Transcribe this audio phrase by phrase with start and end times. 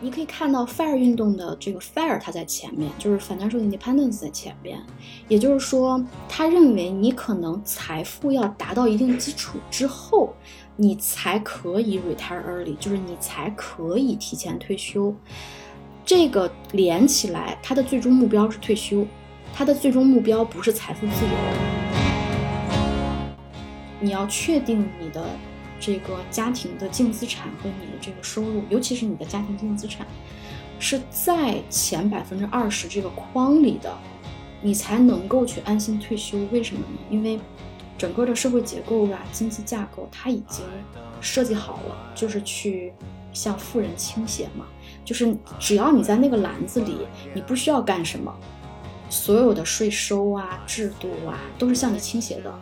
[0.00, 4.80] 你可以看到 FIRE 运动的这个 FIRE 它在前面，就是 financial independence 在前边，
[5.26, 10.32] 也就是说，他认为你可能财富要达到一定基础之后，
[10.76, 15.12] 你才可以 retire early，就是你才可以提前退休。
[16.04, 19.04] 这个连起来，他的最终目标是退休，
[19.52, 21.32] 他的最终目标不是财富自由。
[24.00, 25.26] 你要确定你的。
[25.80, 30.06] 这个家庭的净资产和你的这个收入，尤其是你的家庭净资产，
[30.78, 33.96] 是在前百分之二十这个框里的，
[34.60, 36.38] 你才能够去安心退休。
[36.50, 36.98] 为什么呢？
[37.10, 37.38] 因为
[37.96, 40.64] 整个的社会结构啊、经济架构，它已经
[41.20, 42.92] 设计好了，就是去
[43.32, 44.66] 向富人倾斜嘛。
[45.04, 46.98] 就是只要你在那个篮子里，
[47.34, 48.34] 你不需要干什么，
[49.08, 52.54] 所有的税收啊、制度啊，都是向你倾斜的。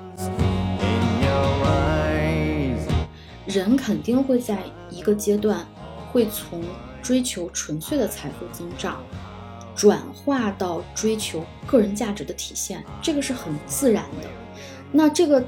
[3.57, 5.67] 人肯定会在一个阶段，
[6.13, 6.63] 会从
[7.03, 9.03] 追求纯粹的财富增长，
[9.75, 14.29] 转化到追求个人价值的体现，这个是很自然的。
[14.93, 15.43] 那这个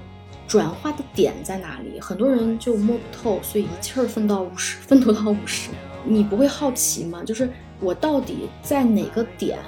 [0.47, 2.01] 转化的点在哪里？
[2.01, 5.69] 很多人就摸不透，所以一气儿奋到五十，奋斗到五十。
[6.05, 7.23] 你不会好奇吗？
[7.23, 9.59] 就是我到底在哪个点，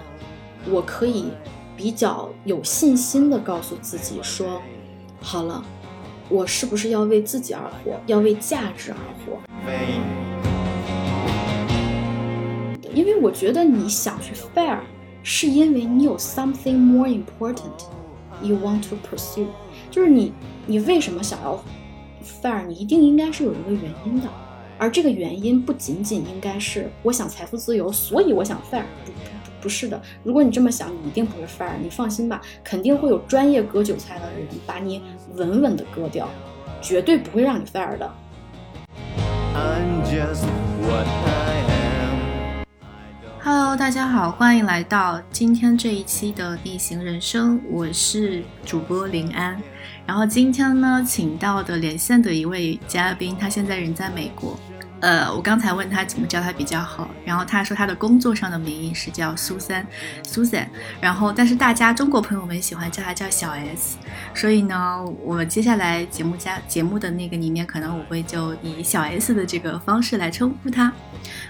[0.71, 1.27] 我可以
[1.77, 4.63] 比较有信心的告诉自己说，
[5.21, 5.63] 好了。
[6.31, 9.37] 我是不是要为自己而活，要为价值而活？
[12.95, 14.79] 因为我觉得你想去 fair，
[15.25, 17.73] 是因为你有 something more important
[18.41, 19.47] you want to pursue，
[19.91, 20.33] 就是你，
[20.67, 21.61] 你为什么想要
[22.41, 22.65] fair？
[22.65, 24.29] 你一定应该是有一个原因的，
[24.79, 28.85] 而这个原因不仅仅应该是我想财富自由，所以我想 fair。
[29.61, 31.77] 不是的，如果你这么想，你一定不会 fire。
[31.83, 35.03] 你放心吧，肯定会有专业割韭菜的人把你
[35.35, 36.29] 稳稳的割掉，
[36.81, 38.11] 绝对不会让你 fire 的。
[43.43, 49.61] Hello，大家好，欢迎来到今天这一期的逆行人生，我是主播林安。
[50.07, 54.59] 然后今天呢，请到的连线的一位嘉宾，他现在人在美国。
[55.01, 59.87] 呃，我刚才问他怎么叫他比较好，然后他说他的工作上的名义是叫苏三
[60.23, 60.67] ，Susan，
[61.01, 63.97] 然后但是大家中国朋友们喜欢叫他叫小 S，
[64.35, 70.93] 所以呢，我接下来节目加节目的那个里面，可能我会就以小 S 的这个方式来称呼他，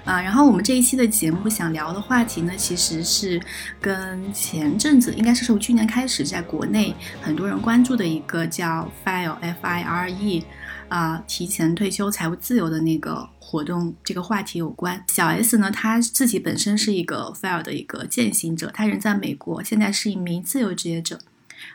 [0.05, 3.41] 啊，然后我们这一期的节目想聊的话题呢，其实是
[3.81, 10.45] 跟前阵子应该是从去年开始在国内很多人关注的一个叫 Fire F I R E。
[10.91, 15.03] 啊，提前退休、财务自由的那个活动，这个话题有关。
[15.09, 21.21] 小 S 呢，他自己本身是一个 FIRE 的一个践行者，他人在美国，现在是一名自由职业者。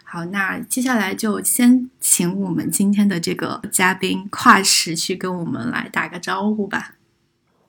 [0.03, 6.95] 好，那接下来就先请我们今天的这个嘉宾跨时去跟我们来打个招呼吧。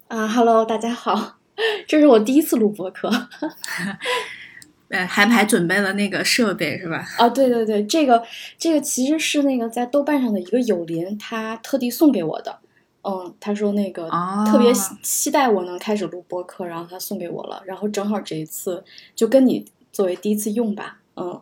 [0.09, 1.39] 啊，Hello，大家好，
[1.87, 3.11] 这是我第一次录播客。
[4.89, 7.05] 呃，还还准备了那个设备是吧？
[7.19, 8.23] 啊，对对对，这个
[8.57, 12.61] 这个其实是那个在豆瓣上的一个友邻，他特地送给我的。
[13.03, 14.09] 嗯，他说那个
[14.51, 17.63] 特别期待我能开始录播客，然后他送给我了。
[17.65, 20.99] 然后正好这一次就跟你作为第一次用吧。
[21.15, 21.41] 嗯，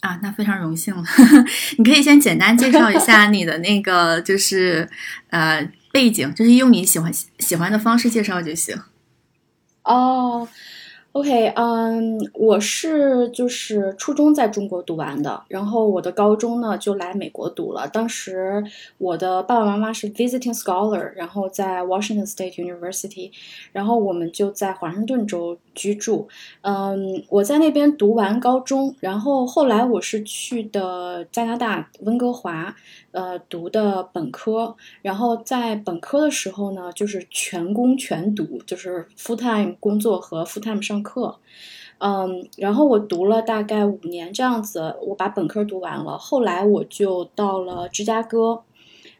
[0.00, 1.02] 啊，那非常荣幸了。
[1.78, 4.88] 你可以先简单介绍一下你的那个就是
[5.28, 8.78] 呃背景，就是用你喜欢喜欢的方式介绍就行。
[9.84, 10.48] 哦。
[11.12, 17.86] OK，嗯，我是就是初中在中国读完的，然后我的高中呢就来美国读了。
[17.86, 18.64] 当时
[18.96, 23.30] 我的爸爸妈妈是 visiting scholar，然后在 Washington State University，
[23.72, 26.28] 然后我们就在华盛顿州居住。
[26.62, 32.74] 嗯，我在那边读完高中，然后后来我是去的加拿大温哥华。
[33.12, 41.38] 呃，读的本科，然后在本科的时候呢，就是全工全读，就是 full time 工作和 full time 上课，
[41.98, 46.16] 嗯，然后我读了大概五年这样子，我把本科读完了。
[46.16, 48.62] 后来我就到了芝加哥，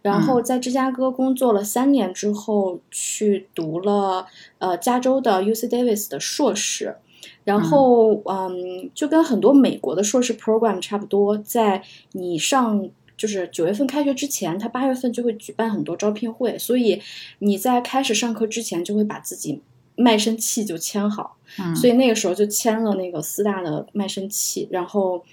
[0.00, 4.26] 然后在芝加哥工作了三年之后，去读了
[4.56, 6.96] 呃加州的 U C Davis 的硕士，
[7.44, 11.82] 然后嗯，就跟很多美国的硕士 program 差不多，在
[12.12, 12.88] 你上。
[13.22, 17.00] 就是九月份开学之前，他八月份就会举办很多招聘会，所以
[17.38, 19.62] 你在开始上课之前就会把自己
[19.94, 21.36] 卖身契就签好。
[21.56, 25.24] 嗯，所以那个时候就签了那个四大的卖身契，然后，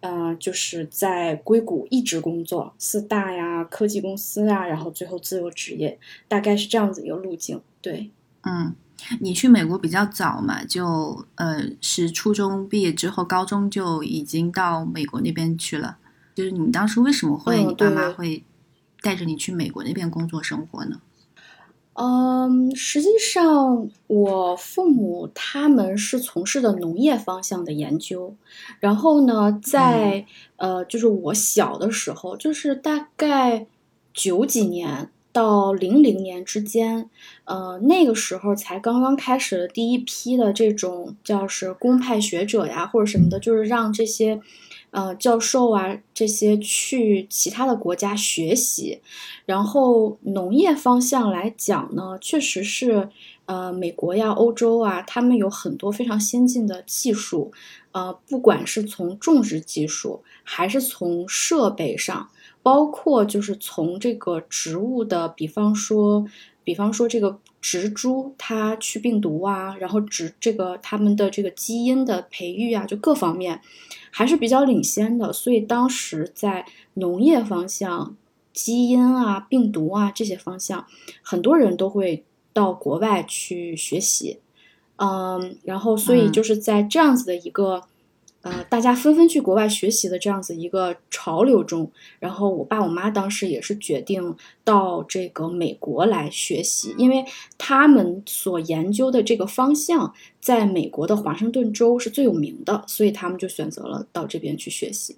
[0.00, 5.98] 呃，就是在硅谷一直工作，四大呀、科技公司啊，然后最后自由职业，
[6.28, 7.58] 大概是这样子一个路径。
[7.80, 8.10] 对，
[8.42, 8.74] 嗯，
[9.20, 15.96] 你去美国比较早嘛，就呃是初中毕业之后，高中就已经到美国那边去了。
[16.38, 18.44] 就是你当时为什么会你爸妈会
[19.02, 21.00] 带着你去美国那边工作生活呢？
[21.94, 28.36] 嗯，实际上我父母他们是从事的农业方向的研究，
[28.78, 30.26] 然后呢，在
[30.58, 33.66] 呃，就是我小的时候，就是大概
[34.14, 37.10] 九几年到零零年之间，
[37.46, 44.40] 呃，那个时候才刚刚开始第一批的这种叫是公派学者呀或者什么的，就是让这些。
[44.90, 49.00] 呃，教授啊，这些去其他的国家学习，
[49.44, 53.08] 然后农业方向来讲呢，确实是，
[53.44, 57.52] 呃，美国呀、欧洲啊，他们有很多非常先进的技术，
[57.92, 62.30] 呃，不管是从种植技术，还是从设备上，
[62.62, 66.26] 包括就是从这个植物的，比方说，
[66.64, 73.60] 比方说这个植株它去病毒啊，然后植这个他们的这个基因的培育啊，就各方面。
[74.18, 78.16] 还是比较领先的，所以当时在农业方向、
[78.52, 80.84] 基因啊、病毒啊这些方向，
[81.22, 84.40] 很多人都会到国外去学习，
[84.96, 87.84] 嗯，然后所以就是在这样子的一个。
[88.48, 94.34] 呃，大家纷纷去国外学习的这样子一个潮流中，然后我爸我妈当时也是决定
[94.64, 97.22] 到这个美国来学习，因为
[97.58, 105.16] 他们所研究的这个方向在美国的华盛顿州是最有名的，所以他们就选择了到这边去学习。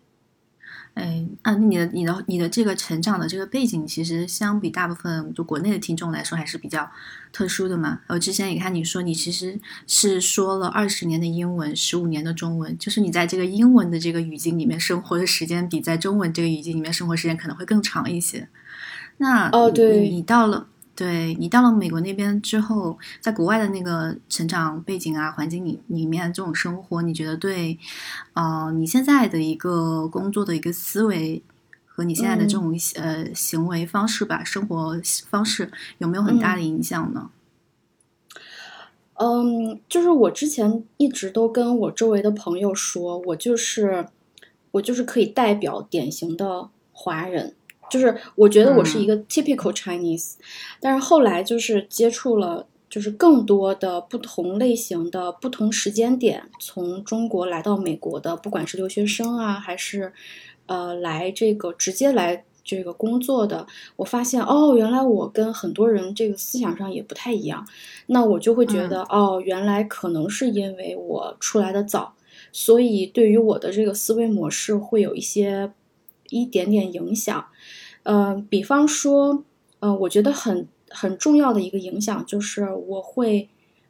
[1.00, 6.90] 哎，啊，你的、你的、你的这个成长的这个背景，其实相比大部分就国内的听众来说，还是比较
[7.32, 8.00] 特殊的嘛。
[8.08, 18.48] 我之前也看你说，你其实是说了二十年的英文，十五年的中文，就是你在这个英文的这个语境里面生活的时间，比在中文这个语境里面生活时间可能会更长一些。
[19.16, 20.66] 那哦，对，你到了。
[21.00, 27.78] 对你到了美国那边之后，在国外的那个成长背景啊、环境里里面这种生活，你觉得对，
[28.34, 31.42] 呃，你现在的一个工作的一个思维
[31.86, 35.00] 和你现在的这种呃行为方式吧、生活
[35.30, 37.30] 方式有没有很大的影响呢？
[39.14, 44.08] 嗯，就是我之前一直都跟我周围的朋友说，我就是
[44.72, 47.54] 我就是可以代表典型的华人。
[47.90, 50.34] 就是我觉得我是一个 typical Chinese，
[50.80, 60.12] 但是后来就是接触了，就是更多的不同类型的不同时间点从中国来到美国的，不管是留学生啊，还是
[60.66, 63.66] 呃来这个直接来这个工作的，
[63.96, 67.66] 我发现哦，原来我跟很多人这个思想上也不太一样，
[68.06, 72.14] 那我就会觉得哦，原来可能是因为我出来的早，
[72.52, 75.72] 所以对于我的这个思维模式会有一些
[76.28, 77.38] 一点点影响。
[77.38, 77.79] 嗯，
[78.48, 79.44] 比方说，
[79.78, 83.48] 呃，我觉得很很重要的一个影响就是，我会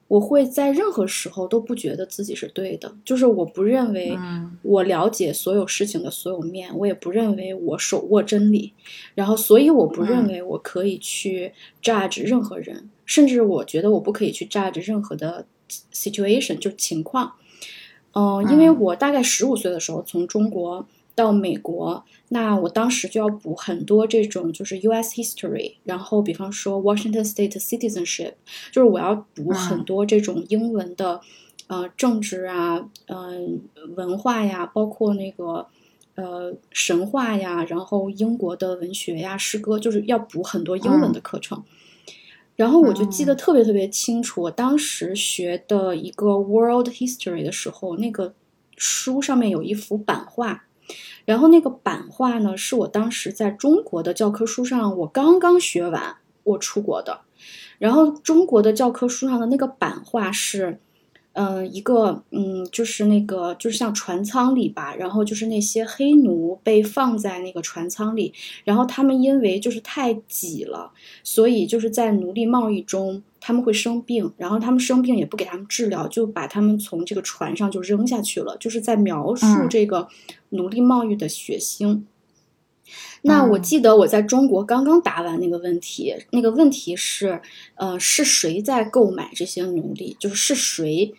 [0.08, 4.18] 我会在任何时候都不觉得自己是对的，就是我不认为
[4.62, 8.72] 我了解所有事情的所有面，我也不认为我手握真理，
[9.14, 11.52] 然后所以我不认为我可以去
[11.82, 15.46] judge 任何人，甚至我觉得我不可以去 judge 任何的
[15.92, 17.34] situation 就情况，
[18.12, 20.86] 嗯，因为我大概十五岁的时候从中国。
[21.14, 25.14] 到美国，那我当时就要补很多这种就是 U.S.
[25.14, 28.34] history，然后比方说 Washington State citizenship，
[28.72, 31.20] 就是我要补很多这种英文的，
[31.66, 33.60] 呃，政治啊，嗯，
[33.96, 35.66] 文化呀，包括那个
[36.14, 41.62] 呃神话呀，然后英国的文学呀、诗歌，就是要补很多英文的课程。
[42.56, 48.34] 然后我就记得特别特别清楚，我当时学的一个 World History 的时候，那个
[48.76, 50.64] 书上面有一幅版画。
[51.30, 57.20] 然后那个版画呢，是我当时在中国的教科书上，我刚刚学完，我出国的。
[57.78, 60.80] 然后中国的教科书上的那个版画是。
[61.32, 68.32] 嗯，一个嗯，就是那个，就是像船舱里吧，然后就是那些黑奴被放在那个船舱里，
[68.64, 70.90] 然后他们因为就是太挤了，
[71.22, 80.08] 所以就是在奴隶贸易中他们会生病，然后他们生病也不给他们治疗，就把他们从这个船上就扔下去了，就是在描述这个
[80.48, 82.02] 奴隶贸易的血腥。
[83.22, 87.40] 那我记得我在中国刚刚答完那个问题，那个问题是，
[87.74, 90.16] 呃，是谁在购买这些奴隶？
[90.18, 91.14] 就是是谁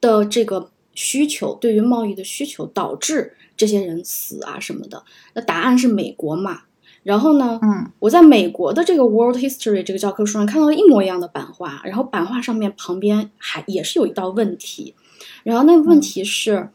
[0.00, 5.02] 的这个需求对于贸易的需求导致这些人死啊什么的？
[5.32, 6.62] 那答案是美国嘛？
[7.02, 14.94] 然后呢，嗯，我在美国的这个 World History 这个教科书上看到一模一样的版画，然后版画上面旁边还也是有一道问题，
[15.42, 16.70] 然后那个问题是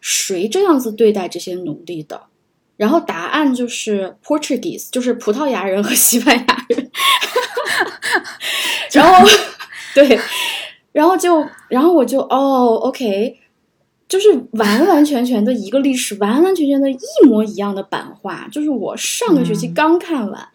[0.00, 2.22] 谁这样子对待这些奴隶的？
[2.82, 6.90] 然后答案就是 Portuguese，就是葡萄牙人和西班牙人。
[8.90, 9.24] 然后，
[9.94, 10.18] 对，
[10.90, 13.38] 然后就，然后我就哦，OK，
[14.08, 18.48] 就是完完全全的一个历史，完完全全的一模一样的版画。
[18.50, 20.48] 就是我上个学期刚看完，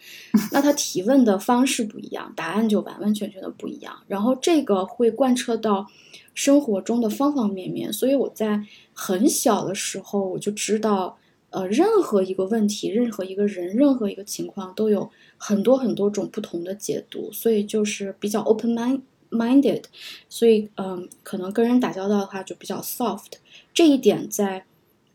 [0.52, 3.96] 那他提问的方式不一样，答案就完完全全的不一样。
[4.10, 5.88] 然后这个会贯彻到
[6.34, 11.18] 生活中的方方面面，所以我在很小的时候我就知道，
[11.50, 19.02] 呃，任何一个问题，任何一个人，任何一个情况都有很多很多种不同的解读，所以就是比较 open mind。
[19.30, 19.84] minded，
[20.30, 23.34] 所以嗯，可能跟人打交道的话就比较 soft。
[23.74, 24.64] 这一点在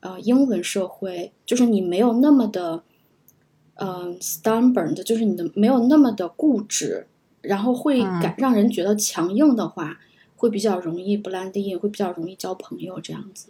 [0.00, 2.82] 呃英文社会，就是你没有那么的
[3.76, 7.06] 嗯 stubborn 的，就是你的没有那么的固执，
[7.40, 9.98] 然后会感让人觉得强硬的话，
[10.36, 13.48] 会比较容易 blend in，会比较容易交朋友这样子。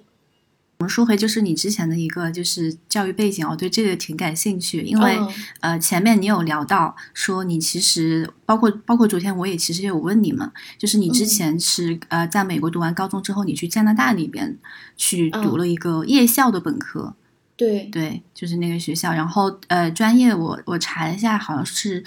[0.82, 5.16] 我们说回就是你之前的一个就是教育背景，我对这个挺感兴趣，因为
[5.60, 14.58] 呃前面你有聊到说你其实包括包括昨天我也其实有问你嘛，就是你之前是呃在美国读完高中之后，你去加拿大那边
[14.96, 17.14] 去读了一个夜校的本科，
[17.56, 17.84] 对。
[17.92, 22.02] 对，就是那个学校，然后呃专业我我查了一下，好像是。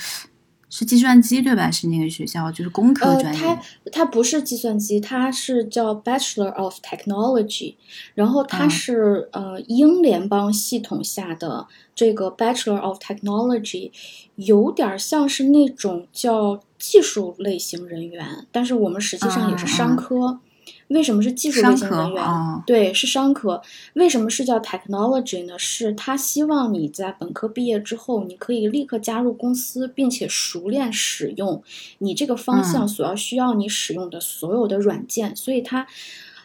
[0.78, 1.72] 是计算机对吧？
[1.72, 3.42] 是那个学校，就是工科专业。
[3.42, 7.76] 呃，它它不是计算机，它是叫 Bachelor of Technology。
[8.14, 13.92] 然后它是呃英联邦系统下的这个 Bachelor of Technology，
[14.36, 20.42] 有点像是那种叫技术类型人员，但是我们实际上也是商科。
[20.90, 22.24] 为什么是技术类型人员？
[22.66, 23.60] 对，是商科。
[23.94, 25.58] 为什么是叫 technology 呢？
[25.58, 31.64] 是他希望你在本科毕业之后，你可以立刻加入公司，并且熟练使用
[31.98, 35.36] 你这个方向所要需要你使用的所有的软件。
[35.36, 35.88] 所以它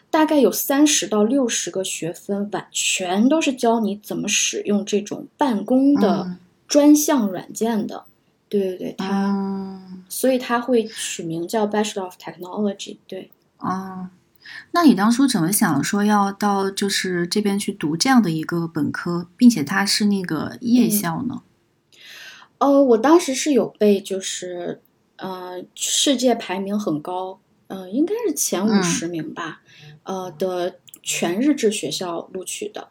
[0.09, 8.05] 大概有三十到六十个学分，完全都是教你怎么使用这种办公的专项软件的。
[8.49, 9.79] 对对对，它，
[10.09, 12.97] 所以它会取名叫 Bachelor of Technology。
[13.07, 13.29] 对，
[13.59, 14.09] 哦。
[14.71, 21.43] 那你当初怎么想说要到就是这边去读这样的一个本科，并且它是那个夜校呢？
[22.57, 24.81] 呃，我当时是有被就是
[25.17, 29.61] 呃世界排名很高，呃应该是前五十名吧，
[30.03, 32.89] 呃的全日制学校录取的。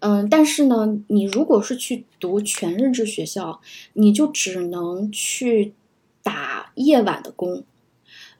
[0.00, 3.60] 嗯，但是呢，你如果是去读全日制学校，
[3.92, 5.74] 你就只能去
[6.22, 7.64] 打夜晚的工。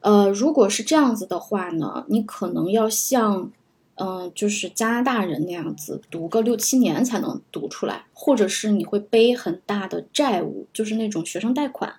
[0.02, 3.52] 呃，如果是这样子的话呢，你可能要像，
[3.94, 11.94] 嗯，就是加拿大人那样子读个六七年才能读出来，或者是你会背很大的债务，就是那种学生贷款。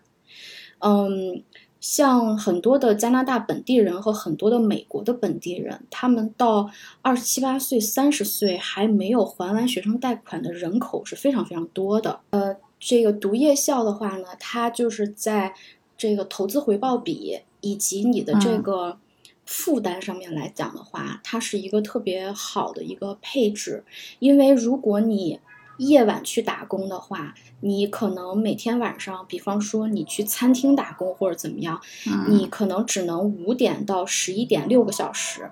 [0.80, 1.42] 嗯，
[1.80, 6.70] 像很多的加拿大本地人和很多的美国的本地人，他们到
[7.02, 12.20] 二十七八岁、三十岁还没有还完学生贷款的人口是非常非常多的。
[12.32, 15.54] 呃，这个读夜校的话呢，它就是在
[15.98, 17.40] 这个投资回报比。
[17.63, 18.98] 以及你的这个
[19.46, 23.84] 负担上面来讲的话，它是一个特别好的一个配置。
[24.20, 25.39] 因为如果你
[25.77, 31.82] 夜晚去打工的话，你可能每天晚上，比方说你去餐厅打工或者怎么样，
[32.27, 35.50] 你可能只能五点到十一点六个小时，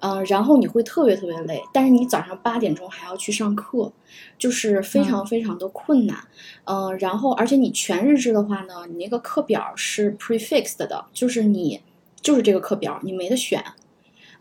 [0.00, 1.62] 嗯，然后你会特别特别累。
[1.72, 3.92] 但是你早上八点钟还要去上课，
[4.38, 6.16] 就是非常非常的困难。
[6.64, 11.82] 嗯，然后而且你全日制的话呢，你那个课表是 prefixed 的，就是你
[12.20, 13.62] 就是这个课表，你没得选。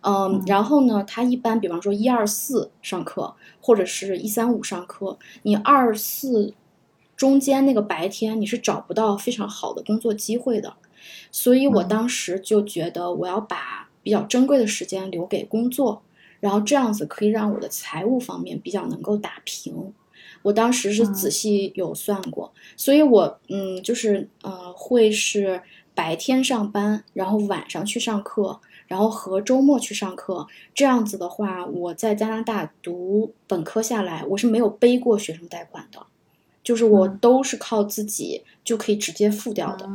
[0.01, 6.53] 嗯，然后呢，他一般比方说一二四上课，或者是一三五上课，你二四
[7.17, 10.75] 中间那个白天你是找不到非常好的工作机会的。
[11.31, 16.01] 所以我当时就觉得我要把比较珍贵的时间留给工作，
[16.39, 19.93] 然后这样子可以让我的财务方面比较能够打平。
[20.41, 25.61] 我当时是仔细有算过，所以我嗯，就是呃，会是
[25.93, 30.47] 白天上班，然后晚上去上课，然后和周末去上课。
[30.73, 36.05] 这样子的话，我在加拿大读本科下来，我是没有背过学生贷款的，
[36.63, 39.85] 就是我都是靠自己就可以直接付掉的。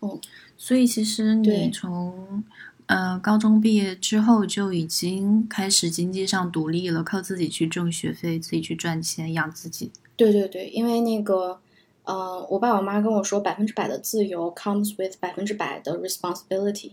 [0.00, 0.20] 嗯，
[0.56, 2.42] 所以其实你从。
[2.86, 9.90] 呃，高中毕业之后就已经开始经济上独立了，靠自己去挣学费，自己去赚钱养自己。
[10.16, 11.58] 对对对，因为那个，
[12.04, 16.92] 呃，我爸我妈跟我说，百分之百的自由 comes with 百分之百的 responsibility，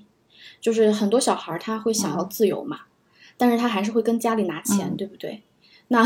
[0.62, 2.82] 就是很多小孩他会想要自由嘛，
[3.36, 5.44] 但是他还是会跟家里拿钱，对不对？
[5.90, 6.06] 那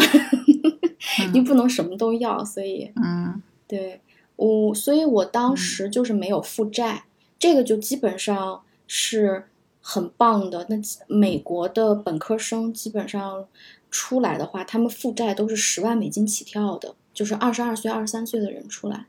[1.33, 4.01] 你不能什么都要，所以，嗯，对
[4.37, 7.03] 我，所以我当时就是没有负债，
[7.37, 9.45] 这个就基本上是。
[9.85, 13.45] 很棒的，那美国的本科生基本上
[13.91, 19.07] 出来的话，他们负债都是十万美金起跳的，就是二十二岁、二十三岁的人出来，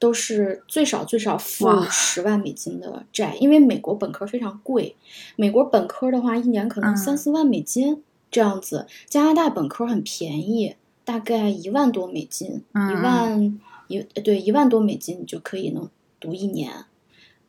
[0.00, 4.96] 都是最少最少负十万美金的债，因为美国本科非常贵，
[5.36, 8.88] 美国本科的话一年可能三四万美金这样子。
[9.08, 10.74] 加拿大本科很便宜，
[11.04, 15.88] 大概一万多美金，嗯一万一对一万多美金你就可以能
[16.18, 16.86] 读一年。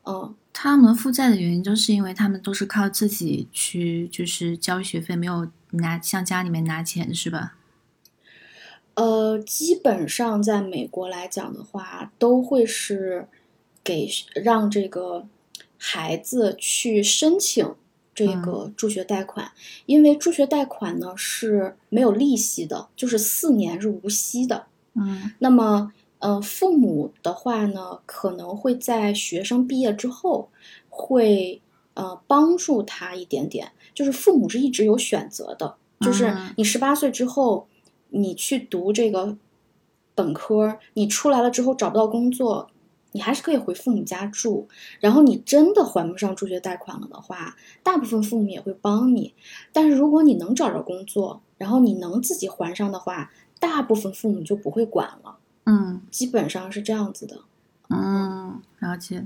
[0.07, 7.57] 嗯，他们负债的原因，就是因为他们都是靠自己去，就是交学费，没有拿向家里面拿钱，是吧？
[8.93, 13.27] 呃，基本上在美国来讲的话，都会是
[13.83, 15.27] 给让这个
[15.77, 17.75] 孩子去申请
[18.15, 19.51] 这个助学贷款，
[19.85, 24.65] 因为助学贷款呢是没有利息的，就是四年是无息的。
[24.95, 30.49] 嗯那么，呃，父母的话呢，可能会在学生毕业之后，
[30.89, 31.61] 会
[31.93, 33.71] 呃帮助他一点点。
[33.93, 37.67] 就是父母是一直有选择的，就是嗯你十八岁之后，
[38.09, 39.37] 你去读这个
[40.15, 42.69] 本科，你出来了之后找不到工作，
[43.11, 44.67] 你还是可以回父母家住。
[44.99, 49.33] 然后你真的还不上助学贷款了的话，大部分父母也会帮你。
[49.71, 55.37] 但是如果你能找着工作，然后你能自己还上的话，大部分父母就不会管了。
[55.67, 57.41] 嗯基本上是这样子的。
[57.89, 59.23] 嗯，了解。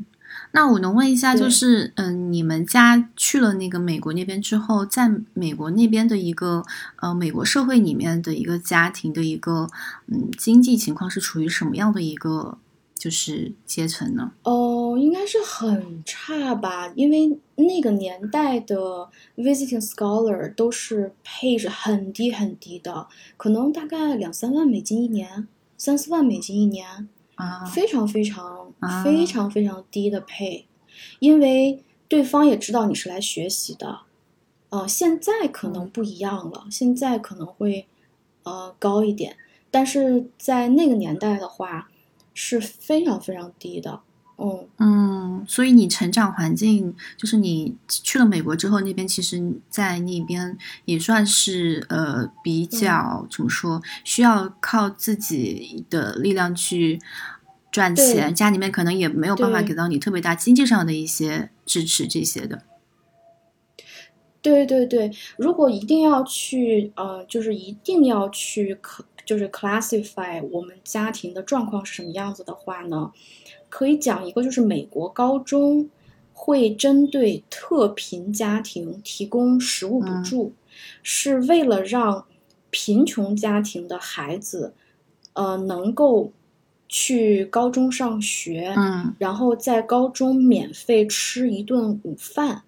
[0.52, 6.64] 那我能问一下，就是嗯、你们家去了那个美国那边之后，在美国那边的一个
[6.98, 9.68] 呃美国社会里面的一个家庭的一个
[10.08, 12.58] 嗯经济情况是处于什么样的一个
[12.96, 14.32] 就是阶层呢？
[14.44, 25.48] 哦，应该是很差吧，因为那个年代的 visiting scholar 都是配置很低很低的，可能大概两三万美金一年，
[25.84, 29.04] 三四万美金一年，啊，非常非常啊。
[29.04, 30.68] 非常非常低的配，
[31.18, 34.02] 因为对方也知道你是来学习的，
[34.70, 37.88] 呃，现在可能不一样了，现在可能会
[38.44, 39.38] 呃高一点，
[39.72, 41.90] 但是在那个年代的话
[42.36, 44.02] 是非常非常低的，
[44.42, 44.68] 嗯。
[44.78, 57.00] 嗯，所以你成长环境就是你去了美国之后，那边其实，在那边也算是呃比较、怎么说，需要靠自己的力量去
[57.72, 62.64] 赚钱，家里面可能也没有办法给到你特别大经济上的一些支持这些的。
[64.42, 73.12] 对对对，如果一定要去，呃，就是一定要去可就是 classify 我们家庭的状况是什么样子的话呢，
[73.72, 75.90] 可以讲一个，就是美国高中
[76.34, 80.24] 会针对特贫家庭提供食物补嗯。
[80.24, 80.54] 助，
[81.02, 82.26] 是为了让
[82.70, 84.74] 贫穷家庭的孩子，
[85.34, 86.32] 呃，能够
[86.88, 89.16] 去高中上学，嗯。
[89.18, 92.64] 然后在高中免费吃一顿午饭，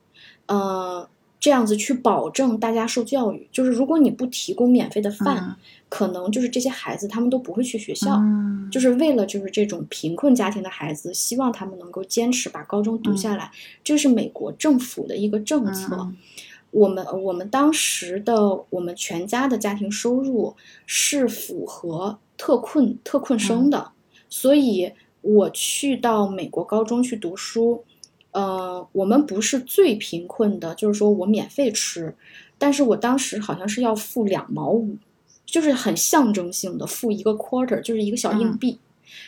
[0.45, 1.09] 呃，
[1.43, 3.45] 这样子去保证大家受教育。
[3.51, 5.55] 就是如果你不提供免费的饭，嗯
[5.89, 8.15] 可能就是这些孩子他们都不会去学校。
[8.15, 13.51] 嗯，就是为了就是这种贫困家庭的孩子，希望他们能够坚持把高中读下来，
[13.83, 15.97] 这是美国政府的一个政策。
[15.97, 16.15] 嗯
[16.71, 20.55] 我们我们当时的我们全家的家庭收入
[20.87, 23.91] 是符合特困特困生的，
[24.27, 27.83] 所以我去到美国高中去读书，
[28.33, 32.13] 呃，我们不是最贫困的，就是说我免费吃，
[32.57, 34.97] 但是我当时好像是要付两毛五，
[35.45, 38.57] 就是很象征性的付一个 quarter，就是一个小硬嗯。
[38.57, 38.79] 币，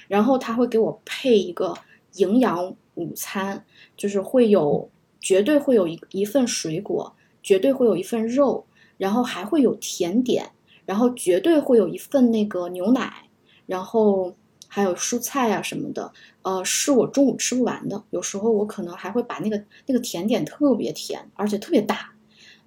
[0.07, 1.73] 然后他会给我配一个
[2.15, 3.63] 营养午餐，
[3.95, 4.89] 就是会有
[5.21, 7.13] 绝对会有一一份水果，
[7.43, 8.65] 绝对会有一份肉，
[8.97, 10.49] 然后还会有甜点，
[10.85, 13.29] 然后绝对会有一份那个牛奶，
[13.67, 14.33] 然后
[14.75, 16.11] 还有蔬菜啊什么的，
[16.41, 18.03] 呃，是我中午吃不完的。
[18.09, 22.11] 有时候我可能还会把那个那个甜点特别甜，而且特别大，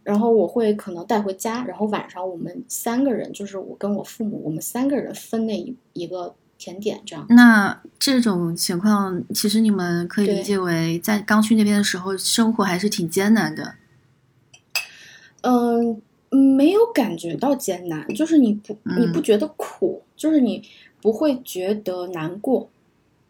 [0.02, 7.26] 然后我会可能带回家，然后晚上我们三个人，就是我跟我父母，我们三个人分那一一个甜点这样。
[7.28, 13.74] 那这种情况，其实你们可以理解为，在刚去那边的时候，生活还是挺艰难的。
[15.42, 20.64] 嗯，没有感觉到艰难，就是你不你不嗯觉得苦，就是你
[21.00, 22.68] 不会觉得难过，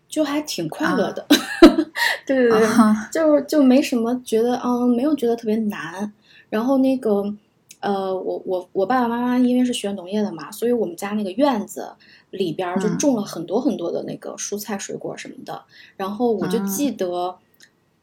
[0.09, 1.27] 就还挺快乐的。
[2.27, 6.13] 对对对，啊就是就没什么觉得，嗯，没有觉得特别难。
[6.51, 7.35] 然后那个，
[7.81, 11.91] 呃，我我我爸爸妈妈因为是学农业的嘛，所以我们家那个院子
[12.31, 15.63] 里边儿就嗯种了很多很多的那个蔬菜水果什么的。
[15.97, 17.37] 然后我就嗯记得，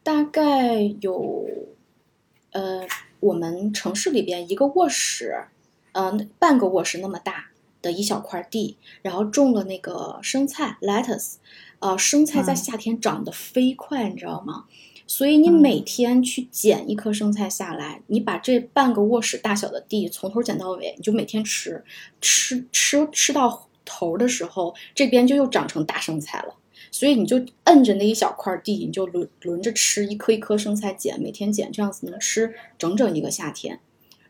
[0.04, 1.46] 大概有，
[2.52, 2.82] 呃，
[3.20, 5.46] 我们城市里边一个卧室，
[5.94, 7.46] 嗯、半个卧室那么大
[7.86, 11.36] 的一小块地，然后种了那个生菜 lettuce，
[11.78, 14.66] 呃，生菜在嗯夏天长得飞快，你知道吗？
[15.06, 21.84] 所以你嗯每天去捡一颗生菜下来，你把这半个卧室大小的地从头捡到尾，你就每天吃，
[22.20, 26.56] 吃吃吃到头的时候，这边就又长成大生菜了。
[26.90, 33.80] 所以你就摁着那一小块地，你就轮轮着吃，一颗一颗生菜捡，每天捡，这样子能吃整整一个夏天。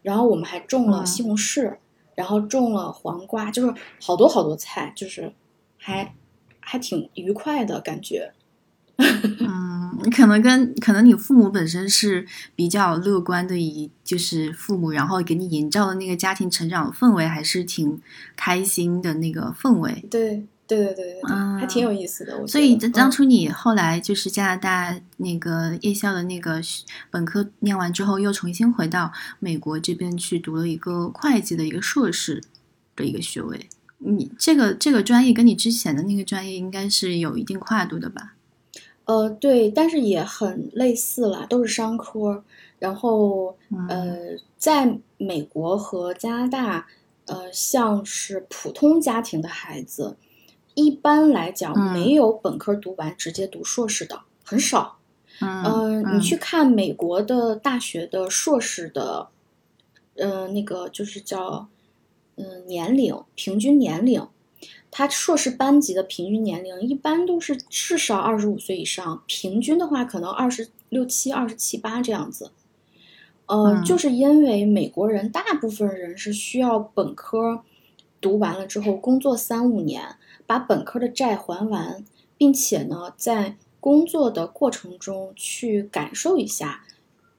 [0.01, 1.77] 然后我们还种了西红柿，
[2.15, 5.31] 然后种了黄瓜，就是好多好多菜，就是
[5.77, 6.15] 还
[6.59, 8.31] 还挺愉快的感觉。
[8.97, 12.25] 嗯，可能跟可能你父母本身是
[12.55, 18.01] 比较乐观的，一就是父母，然后给你营造的那个家庭成长氛围还是挺
[18.37, 20.05] 开心的那个氛围。
[20.09, 21.21] 对对对对对，
[21.59, 22.47] 还挺有意思的。
[22.47, 26.61] 所以当初你后来就是加拿大那个夜校的那个
[27.11, 32.43] 本科念完之后，又重新回到美国这边去读了一个会计的一个硕士
[32.95, 33.69] 的一个学位。
[33.99, 38.33] 你这个这个专业跟你之前的那个专业应该是有一定跨度的吧？
[39.05, 42.43] 呃，对，但是也很类似啦，都是商科。
[42.77, 43.55] 然后，
[43.87, 44.17] 呃，
[44.57, 46.85] 在美国和加拿大，
[47.25, 50.17] 呃，像是普通家庭的孩子，
[50.75, 54.97] 一般来讲没有本科读完直接读硕士的很少。
[55.41, 59.27] 嗯，你去看美国的大学的硕士的，
[60.15, 61.67] 呃，那个就是叫，
[62.35, 64.27] 嗯，年龄平均年龄。
[64.89, 72.51] 他硕士班级的平均年龄一般都是至少二十五岁以上，平均的话可能二十六七、二十七八这样子。
[73.47, 77.61] 呃，就是因为美国人大部分人是需要本科
[78.21, 82.03] 读完了之后工作三五年，把本科的债还完，
[82.37, 86.83] 并且呢，在工作的过程中去感受一下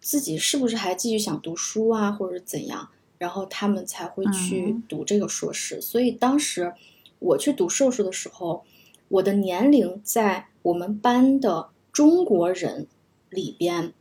[0.01, 2.89] 自己是不是还继续想读书啊，或者怎样，
[3.19, 5.81] 然后他们才会去读这个硕士。
[5.81, 6.73] 所以当时。
[7.19, 8.63] 我去读硕士的时候，
[9.09, 12.87] 我的年龄在我们班的中国人
[13.31, 13.95] 里边，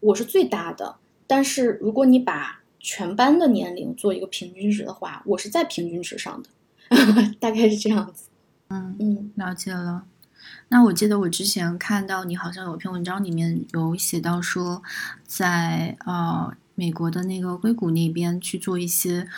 [0.00, 0.96] 我是最大的。
[1.26, 6.48] 但是如果你把全班的年龄做一个平均值的话，我是在平均值上的，
[7.38, 8.30] 大概是这样子。
[8.72, 10.04] 嗯嗯，了解了。
[10.68, 14.82] 那我记得我之前看到你好像有篇文章里面有写到说，
[15.26, 16.54] 在呃。
[16.74, 19.28] 美国的那个硅谷那边去做一些，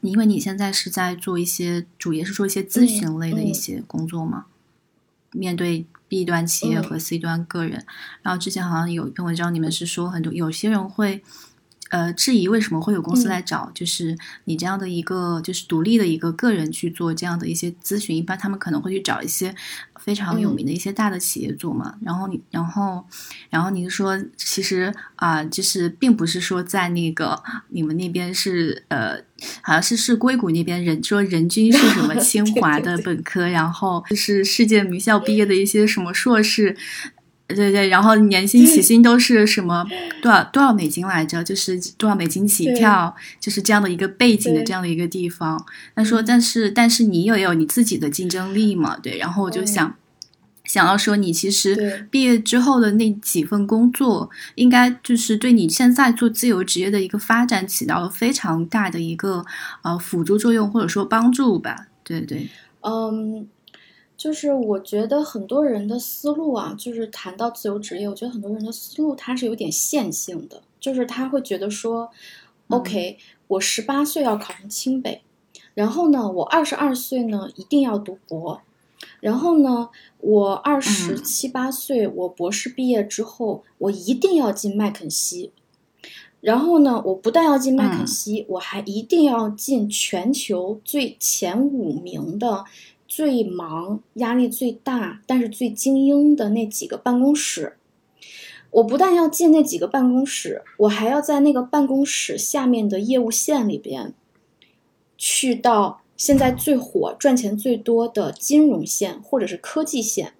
[0.00, 4.46] 因为你现在是在做一些，主业是做一些咨询类的一些工作嘛，
[5.32, 7.84] 面对 B 端企业和 C 端个人。
[8.22, 11.22] 然后之前好像有一篇文章，里面是说很多有些人会。
[11.90, 19.54] 呃，质疑为什么会有公司来找，就是你这样的一个就是独立的一个个人去做这样的一些咨询，一般他们可能会去找一些
[20.00, 21.94] 非常有名的一些大的企业做嘛。
[22.00, 23.06] 然后你，然后，
[23.50, 29.16] 然后您说，其实啊，就是并不是说在那个你们那边是呃，
[29.60, 36.76] 好像是是硅谷那边人说人均是什么 清华的本科，然后就是世界名校毕业的一些什么硕士。
[37.54, 39.86] 对对，然后年薪起薪都是什么
[40.20, 41.42] 多少多少美金来着？
[41.44, 45.64] 就是多少美金起跳，就是这样的一个背景的这样的一个地方。
[45.94, 48.96] 他说，但是但是你也有你自己的竞争力嘛？
[48.98, 49.94] 对，然后我就想
[50.64, 59.44] 想要说，你其实毕业之后的那几份工作，应该就是对你现在做自由职业的一个发展起到了非常大的一个
[59.82, 61.86] 呃辅助作用，或者说帮助吧？
[62.02, 62.48] 对对，
[62.80, 63.46] 嗯。
[64.24, 72.10] 就是我觉得很多人的思路啊，就是谈到自由职业，我觉得很多人的思路它是有点线性的，就是他会觉得说
[72.68, 75.20] ，OK，我十八岁要考上清北，
[75.74, 78.62] 然后呢，我二十二岁呢一定要读博，
[79.20, 85.52] 然后呢，我二十七八岁我博士毕业之后，我一定要进麦肯锡，
[86.40, 92.64] 然后呢，我不但要进麦肯锡，我还一定要进全球最前五名的。
[93.16, 97.76] 最忙、压力最大，但是最精英的那几个办公室，
[98.72, 104.14] 我不但要进那几个办公室，我还要在那个办公室下面的业务线里边，
[105.16, 110.32] 去到现在最火、赚钱最多的金融线或者是科技线。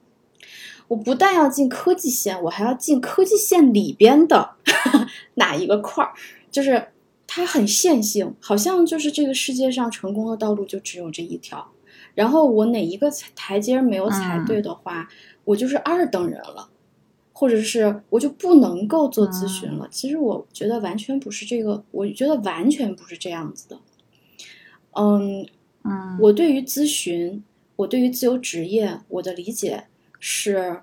[0.88, 4.56] 我不但要进科技线，我还要进科技线里边的
[5.34, 6.12] 哪一个块儿？
[6.50, 6.88] 就是
[7.28, 11.70] 它很线性，好像就是这个世界上成功的道路就只有这一条。
[12.14, 15.08] 然后我哪一个台阶没有踩对的话，
[15.44, 16.70] 我就是二等人了，
[17.32, 19.88] 或者是我就不能够做咨询了。
[19.90, 23.78] 其实我觉得完全不是这个，我觉得完全不是这样子的。
[24.92, 25.44] 嗯
[25.82, 27.42] 嗯，我对于咨询，
[27.76, 29.88] 我对于自由职业，我的理解
[30.20, 30.82] 是，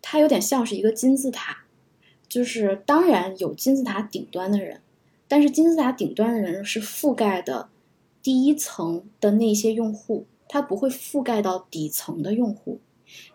[0.00, 1.64] 它有点像是一个金字塔，
[2.28, 4.80] 就是当然有金字塔顶端的人，
[5.26, 7.68] 但是金字塔顶端的人是覆盖的。
[8.22, 12.80] 第一层的那些用户，它不会覆盖到底层的用户，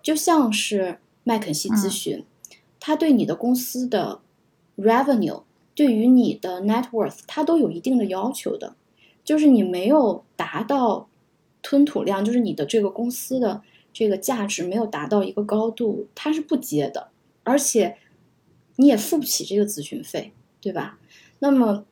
[0.02, 2.24] 就像是麦肯锡咨询，
[2.80, 4.22] 它对你的公司的
[4.78, 5.44] revenue，
[5.74, 8.76] 对于你的 net worth，它都有一定的要求的，
[9.24, 11.08] 就是你没有达到
[11.62, 17.10] 吞吐量，就是你的这个公司的这个价值没有达到一个高度，它是不接的，
[17.44, 17.98] 而且
[18.76, 21.00] 你也付不起这个咨询费，对吧？
[21.40, 21.86] 那么。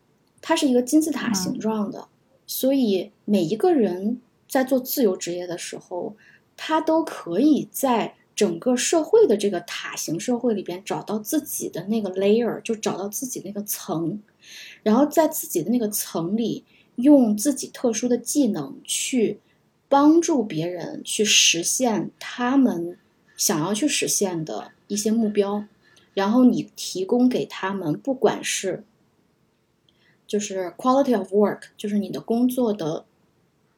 [0.46, 2.10] 它是一个金字塔形状的，
[2.46, 6.16] 所以每一个人在做自由职业的时候，
[6.56, 14.22] 他都可以在整个社会的这个塔形社会里边找到自己的那个 layer，就找到自己那个层，
[14.82, 16.64] 然后在自己的那个层里，
[16.96, 19.40] 用自己特殊的技能去
[19.88, 22.98] 帮助别人去实现他们
[23.38, 25.66] 想要去实现的一些目标。
[26.16, 28.84] 然后你提供给他们，不管是
[30.34, 33.06] 就是 quality of work，就是你的工作的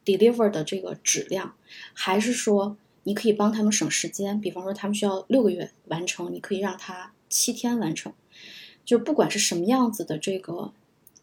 [0.06, 1.54] deliver 的这个质量，
[1.92, 8.14] 还是说你可以帮他们省时间，比方说他们需要六个月完成，你可以让他七天完成。
[8.86, 10.72] 就不管是什么样子的这个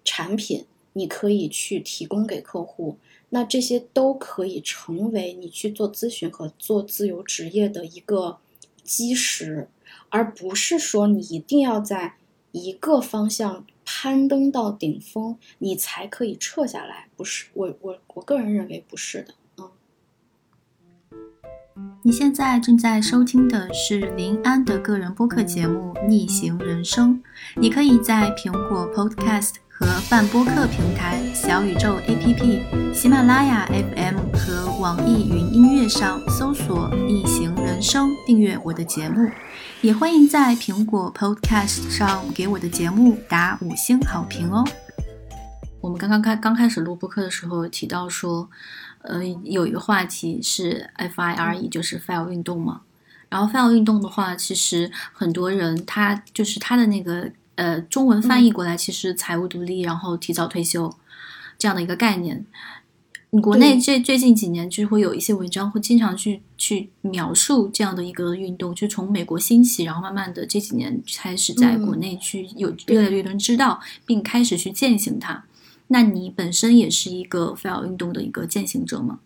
[0.04, 2.98] 产品，你可以去提供给客户，
[3.30, 8.36] 那这些都可以成为你去做咨询和做自由职业的一个
[8.84, 9.68] 基石。
[10.10, 12.16] 而不是说你一定要在
[12.50, 13.64] 一个方向
[13.94, 17.08] 攀登到顶峰，你才可以撤下来。
[17.14, 19.34] 不是，我我我个人认为不是的。
[19.58, 19.70] 嗯。
[22.02, 27.16] 你现在正在收听的是林安的个人播客节目《逆行人生》，
[27.54, 29.56] 你可以在苹果 Podcast。
[29.74, 39.28] 和泛播客平台、小宇宙 APP、喜马拉雅 FM 和网易云音乐上搜索“逆行人生”，订阅我的节目。
[39.82, 44.64] 也欢迎在苹果 Podcast 上给我的节目打五星好评哦。
[45.80, 48.48] 我们刚刚开刚开始录播客的时候提到说，
[49.00, 52.82] 呃，有一个话题是 FIRE，就是 FIRE 运动嘛。
[53.28, 57.32] 然后 FIRE 运动的话，其实很多人他就是他的那个。
[57.54, 60.92] 呃，中文翻译过来其实财务独立，然后提早退休
[61.58, 62.46] 这样的一个概念。
[63.40, 75.44] 国内这最近几年就会有一些文章会经常去去描述这样的一个运动，就从美国兴起，然后慢慢的这几年开始在国内去有越来越多人知道，并开始去践行它。
[75.86, 79.20] 那你本身也是一个 FIRE 运动的一个践行者吗？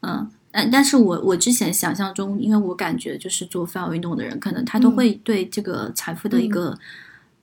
[0.00, 6.78] 嗯，但但是我我之前想象中，因为我感觉就是做 FIRE 运动的人，可能他都会对这个财富的一个。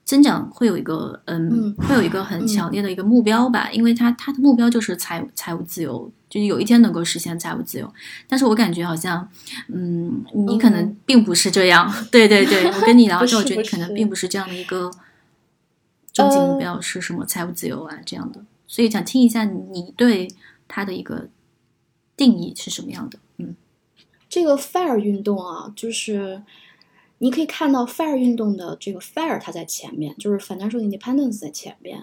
[0.04, 7.90] 增长会有一个，嗯，会有一个很强烈的一个目标吧，因为他他的目标就是财财务自由，就是有一天能够实现财务自由。
[8.28, 9.26] 但是我感觉好像，
[9.68, 11.90] 嗯，你可能并不是这样。
[12.12, 14.90] 对 对对， 我跟你聊之后，我觉得你可能并不是这样的一个
[16.12, 18.44] 终极目标是什么财务自由啊这样的。
[18.66, 20.28] 所以想听一下你对
[20.68, 21.28] 他的一个
[22.14, 23.18] 定义是什么样的？
[23.38, 23.56] 嗯，
[24.28, 26.42] 这个 FIRE 运动啊，就是。
[27.24, 31.98] 你可以看到 FIRE 运动的这个 FIRE，它在前面，就是 financial independence 在前面。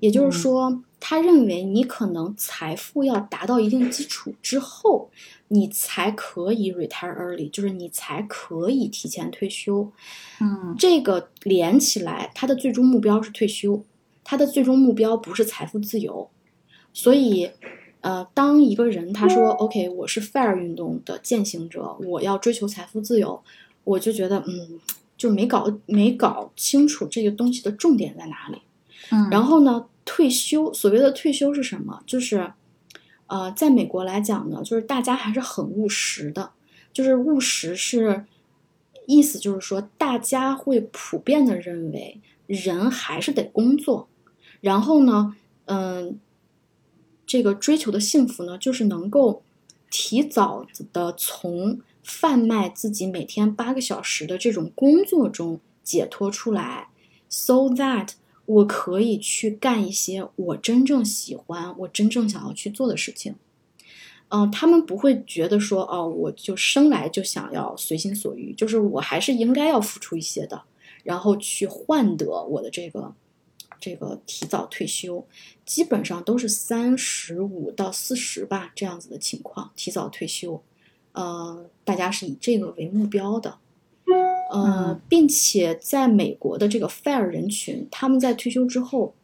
[0.00, 5.08] 也就是说，他认为你可能财富要达到一定基础之后，
[5.48, 9.90] 你才可以 retire early，就是你才可以提前退休。
[10.42, 13.82] 嗯，这个连起来，他的最终目标是退休，
[14.22, 16.28] 他的最终目标不是财富自由。
[16.92, 17.50] 所以，
[18.02, 23.42] 呃，当一个人他说 OK，我是 FIRE 运动的践行者，我要追求财富自由。
[23.86, 24.80] 我就觉得，嗯，
[25.16, 28.60] 就没搞没搞清楚这个东西的重点在哪里。
[29.12, 32.02] 嗯，然后呢，退休所谓的退休是什么？
[32.04, 32.52] 就是，
[33.28, 36.50] 呃，在美国来讲呢，就是大家还是很务实的。
[36.92, 38.24] 就是务实是
[39.06, 44.08] 意思就是说，大家会普遍的认为人还是得工作。
[44.60, 46.18] 然后呢，嗯，
[47.24, 49.44] 这个追求的幸福呢，就是能够
[49.88, 51.78] 提早的从。
[52.06, 56.88] 贩卖自己每天八个小时的这种工作中解脱出来
[57.28, 58.10] ，so that
[58.44, 63.34] 我可以去干一些我真正喜欢、我真正想要去做的事情。
[64.28, 70.62] 嗯，他们不会觉得说，哦，我就生来就想要随心所欲，就是我还是应该要付出一些的，
[71.02, 73.12] 然后去换得我的这个
[73.80, 75.26] 这个提早退休。
[75.64, 80.62] 基本上都是三十五到四十吧这样子的情况，提早退休。
[81.16, 83.56] 呃，大家是以这个为目标的，
[84.52, 89.14] 呃，并且在美国的这个 FIRE 人群，他们在退休之后，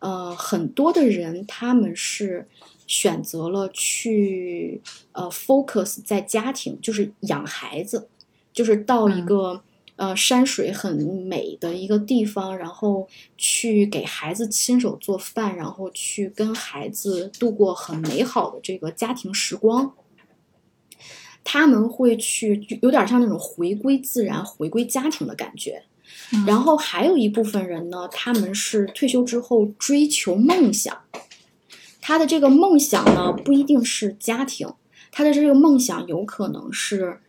[0.00, 2.48] 呃，很多的人他们是
[2.88, 4.82] 选择了去
[5.12, 8.08] 呃 focus 在家庭，就是养孩子，
[8.52, 9.62] 就是到一个
[9.94, 13.06] 呃山水很美的一个地方，然后
[13.36, 19.94] 去给孩子亲手做饭，然后去跟孩子度过很美好的这个家庭时光。
[21.48, 25.84] 他们会去，有点像那种回归自然、回归家庭的感觉。
[26.44, 31.02] 然后还有一部分人呢，他们是退休之后追求梦想。
[32.00, 34.68] 他的这个梦想呢，不一定是家庭，
[35.12, 37.20] 他的这个梦想有可能是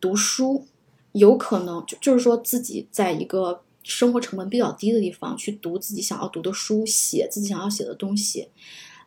[0.00, 0.66] 读书，
[1.12, 8.48] 有可能就就是说自己在一个生活成本比较低的地方去读自己想要读的书，写自己想要写的东西。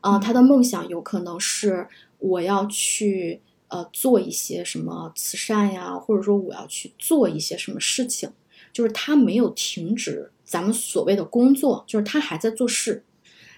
[0.01, 1.87] 啊、他的梦想有可能是
[2.19, 3.39] 我要去
[3.73, 8.29] 呃做一些什么慈善呀，或者说我要去做一些什么事情，
[8.71, 13.03] 就是他没有停止咱们所谓的工作，就是他还在做事，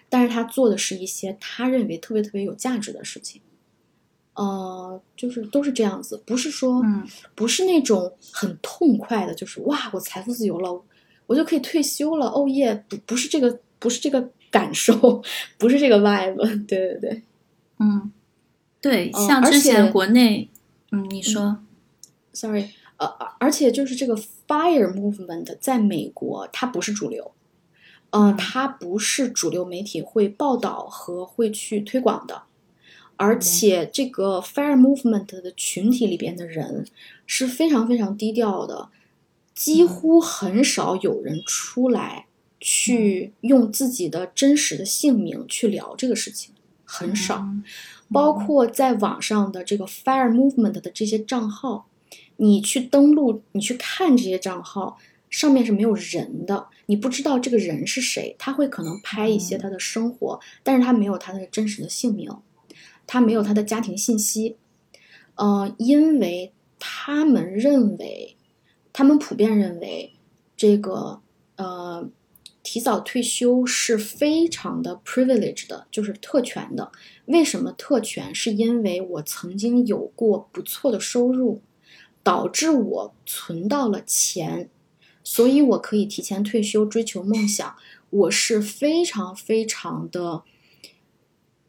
[0.08, 3.42] 但是他做的是一些他认为特别特别有价值的事情。
[4.36, 10.82] 呃，就是都是这样子，不是说，嗯不是那种很痛快的，就是哇，我财富自由了，
[11.26, 15.24] 我就可以退休了，哦耶，不不是这个，不是这个感受，
[15.58, 16.36] 不是这个 vibe，
[16.68, 17.22] 对对对，
[17.80, 18.12] 嗯，
[18.86, 20.48] 对，像之前且国内，
[20.92, 21.58] 嗯，你说
[22.34, 23.08] ，sorry，呃，
[23.40, 27.32] 而且就是这个 fire movement 在美国它不是主流，
[28.12, 28.38] 呃，嗯。
[28.38, 32.44] 它不是主流媒体会报道和会去推广的，
[33.16, 36.86] 而且这个 fire movement 的群体里边的人
[37.26, 38.90] 是非常非常低调的，
[39.56, 42.28] 几乎很少有人出来
[42.60, 47.48] 去用自己的真实的姓名去聊这个事情，很少。
[48.10, 51.88] 嗯包括在网上的这个 Fire Movement 的这些账号，
[52.38, 54.98] 你去登录，你去看这些账号，
[55.30, 62.30] 上面是没有人的，你不知道这个人是谁，他会可能拍一些他的生活，但是他没有他的真实的姓名，
[63.08, 64.56] 他没有他的家庭信息，
[65.34, 68.38] 呃，因为他们认为，
[68.94, 70.14] 他们普遍认为
[70.56, 71.22] 这个
[71.56, 72.08] 呃。
[72.66, 76.92] 提早退休是非常的 privilege 的，就是特权的。
[77.26, 78.34] 为什么特权？
[78.34, 81.62] 是因为我曾经有过不错的收入，
[82.24, 84.68] 导致我存到了钱，
[85.24, 87.76] 所以我可以提前退休追求梦想。
[88.10, 90.42] 我是非常非常的、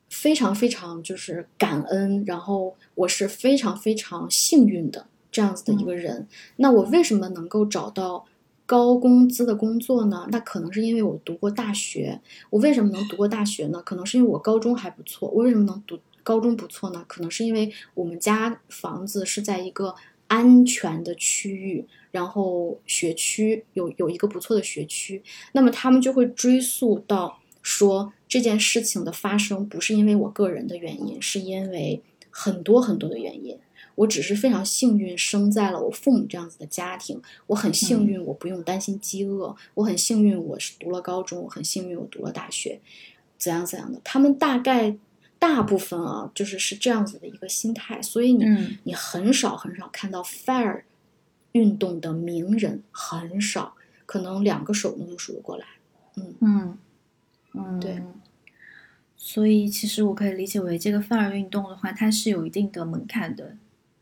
[0.09, 6.26] 非常非常就是感恩，然后我是非常非常幸运的这样子的一个人。
[6.56, 8.24] 那我为什么能够找到？
[8.66, 10.26] 高工资的工作呢？
[10.31, 12.20] 那可能是因为我读过大学。
[12.50, 13.81] 我为什么能读过大学呢？
[13.85, 15.29] 可能是因为我高中还不错。
[15.29, 17.05] 我为什么能读高中不错呢？
[17.07, 19.94] 可能是因为我们家房子是在一个
[20.26, 25.22] 安全的区域，然后学区有有一个不错的学区。
[25.52, 33.57] 那么他们就会追溯到说这件事情的发生不是因为我个人的原因，是因为很多很多的原因。
[33.96, 42.80] 我只是非常幸运生在了我父母这样子的家庭，我很幸运我不用担心饥饿，我很幸运我是读了高中，我很幸运我读了大学，
[43.37, 44.00] 怎样怎样的。
[44.04, 44.96] 他们大概
[45.38, 50.82] 大部分啊，就是是这样子的一个心态，所以你、嗯你很少很少看到 FIRE
[51.52, 55.66] 运动的名人，很少，可能两个手都能数得过来。
[56.16, 56.78] 嗯嗯
[57.54, 58.02] 嗯，对。
[59.16, 63.56] 所以其实我可以理解为，这个 FIRE 运动的话，它是有一定的门槛的，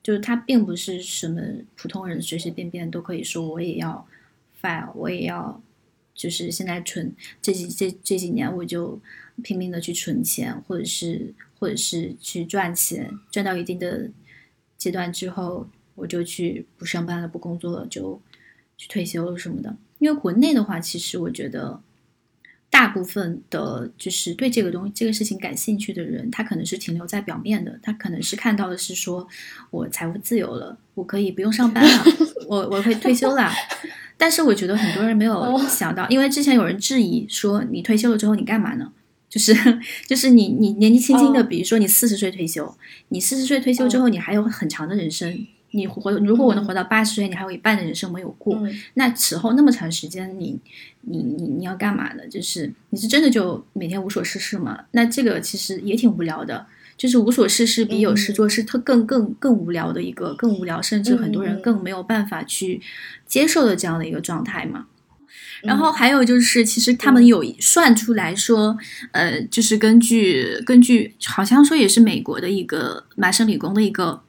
[0.04, 1.40] 就是它并不是什么
[1.74, 4.06] 普通人随随便便都可以说我也要
[4.60, 5.60] file，我也要，
[6.14, 7.12] 就是现在存
[7.42, 9.00] 这几这这几年我就
[9.42, 14.10] 拼命的去存钱，或者是或者是去赚钱，赚到一定的
[14.76, 18.20] 阶段之后，我就去不上班了，不工作了，就
[18.76, 19.74] 去退休了什么的。
[19.98, 21.80] 因为国内的话，其实我觉得。
[22.70, 29.26] 大部分的，就是对这个东这个事情感兴趣的人，他可能是停留在表面的，他可能是看到的是说，
[29.70, 32.04] 我财务自由了，我可以不用上班了，
[32.48, 33.50] 我我可以退休了。
[34.16, 38.92] 但是我觉得很多人没有想到，因为之前有人质疑说，你退休了之后你干嘛呢？
[39.28, 39.52] 就是
[40.06, 42.76] 就是你你年纪轻轻的，比如说你四十岁退休，
[43.08, 45.46] 你四十岁退休之后，你还有很长的人生。
[45.74, 48.54] 你活，如果我能活到八十岁，你还有一半的人生没有过。
[48.58, 50.56] 嗯那此后那么长时间，你
[51.00, 52.26] 你你你要干嘛呢？
[52.30, 54.84] 就是你是真的就每天无所事事吗？
[54.92, 56.66] 那这个其实也挺无聊的。
[56.96, 62.80] 就是无所事事比有事做是特更更更无聊的一个更无聊，甚至很多人更没有办法去
[63.26, 64.86] 接受的这样的一个状态嘛。
[65.62, 68.78] 然后还有就是，其实他们有算出来说，
[69.10, 74.22] 呃，就是根据根据好像说也是美国的一个麻省理工的一个。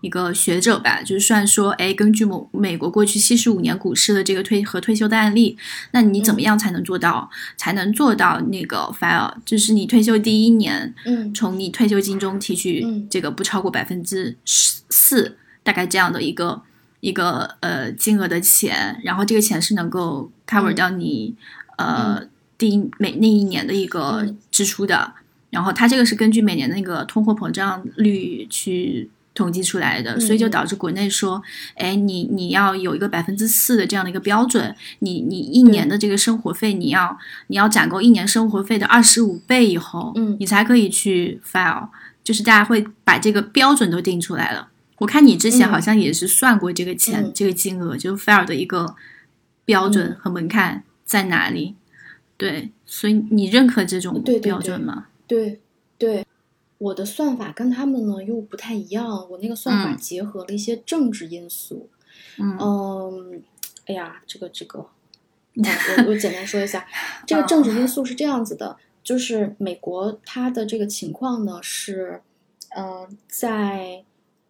[0.00, 5.56] 一个学者吧，就是算说，哎，根据某美国过去七十五年股市的这个退和退休的案例，
[5.90, 9.34] 那你怎么样才能做到，嗯、才能做到那个 file？
[9.44, 16.62] 就是你退休第一年，嗯，从你退休金中提取这个不超过百分之四，大概这样的一个
[17.00, 21.34] 一个呃金额的钱，然后这个钱是能够 cover 掉你、
[21.76, 25.14] 嗯、呃第一每那一年的一个支出的，
[25.50, 29.10] 然后它这个是根据每年那个通货膨胀率去。
[29.38, 31.40] 统计出来的，所以就导致国内说，
[31.76, 37.16] 哎，你你要有一个百分之四的这样的一个标准，你你一年的这个生活费，你要
[37.46, 41.88] 你要攒够一年生活费的二十五倍以后，嗯，你才可以去 file，
[42.24, 44.68] 就是大家会把这个标准都定出来了。
[44.98, 48.96] 我看你之前好像也是算过这个钱，嗯、这个金额，就是 file 的一个
[49.64, 51.76] 标准和门槛在哪里？
[52.36, 55.06] 对，所以你认可这种标准吗？
[55.26, 55.60] 对
[55.96, 56.26] 对，
[56.78, 59.96] 我的算法跟他们呢又不太一样，我那个算法嗯。
[59.98, 61.88] 结合了一些政治因素。
[62.38, 62.56] 嗯。
[62.58, 63.42] 嗯，
[63.86, 64.88] 哎呀，这个这个，啊，
[65.98, 66.86] 我我简单说一下，
[67.26, 72.22] 这个政治因素是这样子的，就是美国它的这个情况呢是，
[72.70, 74.04] 呃，在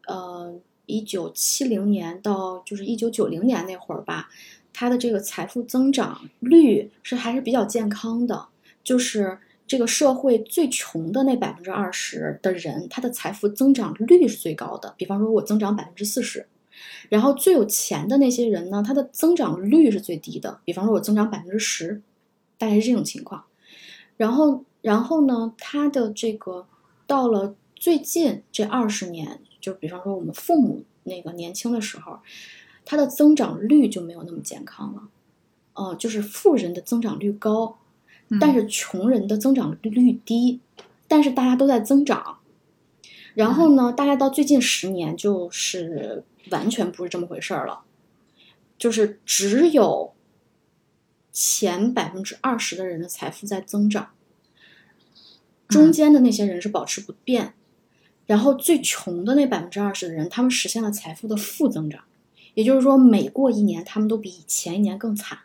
[0.07, 0.55] 呃
[0.87, 4.29] 一九七零年到就是一九九零年那会儿吧，
[4.73, 8.49] 它的这个财富增长率是还是比较健康的，
[8.85, 9.39] 就是
[9.69, 14.95] 这个社会最穷的那百分之二十的人，他的财富增长率是最高的。
[14.97, 16.49] 比方说，我增长百分之四十，
[17.11, 20.59] 然后最有钱的那些人呢，他的增长率是最低的。
[20.65, 22.01] 比方说，我增长百分之十，
[22.57, 23.45] 大概是这种情况。
[24.17, 26.67] 然后，然后呢，他的这个
[27.07, 32.19] 到了最近这二十年，就比方说我们父母那个年轻的时候，
[32.87, 35.03] 他的增长率就没有那么健康了。
[35.75, 37.79] 呃，就是富人的增长率高，
[38.41, 40.61] 但是穷人的增长率低，
[41.07, 42.39] 但是大家都在增长。
[43.35, 47.83] 然后呢，大概到最近十年，就是完全不是这么回事儿了，
[48.77, 50.13] 就是只有
[51.31, 54.11] 前百分之二十的人的财富在增长，
[55.69, 57.55] 中间的那些人是保持不变，
[58.27, 62.03] 然后最穷的那百分之二十的人，他们实现了财富的负增长，
[62.55, 65.39] 也就是说，每过一年，他们都比以前一年更惨。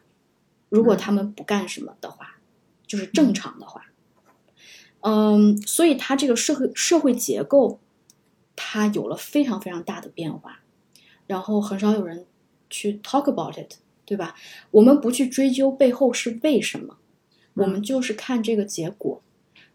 [0.70, 2.33] 如果他们不干什么的话，
[2.94, 3.88] 就是正常的话，
[5.00, 7.80] 嗯，所以它这个社会社会结构，
[8.56, 10.60] 它有了非常非常大的变化，
[11.26, 12.28] 然后很少有人
[12.70, 14.36] 去 talk about it，对吧？
[14.70, 17.00] 我们不去追究背后是为什么，
[17.56, 19.24] 我们就是看这个结果，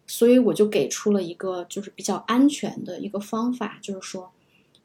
[0.07, 4.31] 所以我就给出了一个就是比较安全的一个方法，就是说，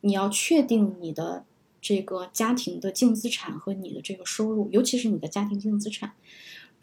[0.01, 1.45] 你要确定你的
[1.79, 6.13] 这个家庭的净资产和你的这个收入，尤其是你的家庭净资产，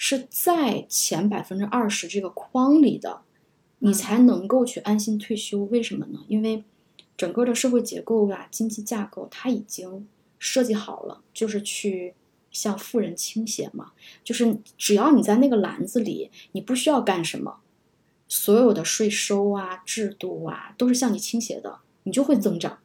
[0.03, 3.21] 是在前百分之二十这个框里的，
[3.81, 5.65] 你才能够去安心退休。
[5.65, 6.21] 为什么呢？
[6.27, 6.65] 因为
[7.19, 12.15] 整个的社会结构啊、经济架构，它已经设计好了，就是去
[12.51, 13.93] 向富人倾斜嘛。
[14.25, 17.59] 就是只要你在那个篮子里，你不需要干什么，
[18.27, 22.79] 所有的税收啊、制度啊，都是向你倾斜的，你就会增长。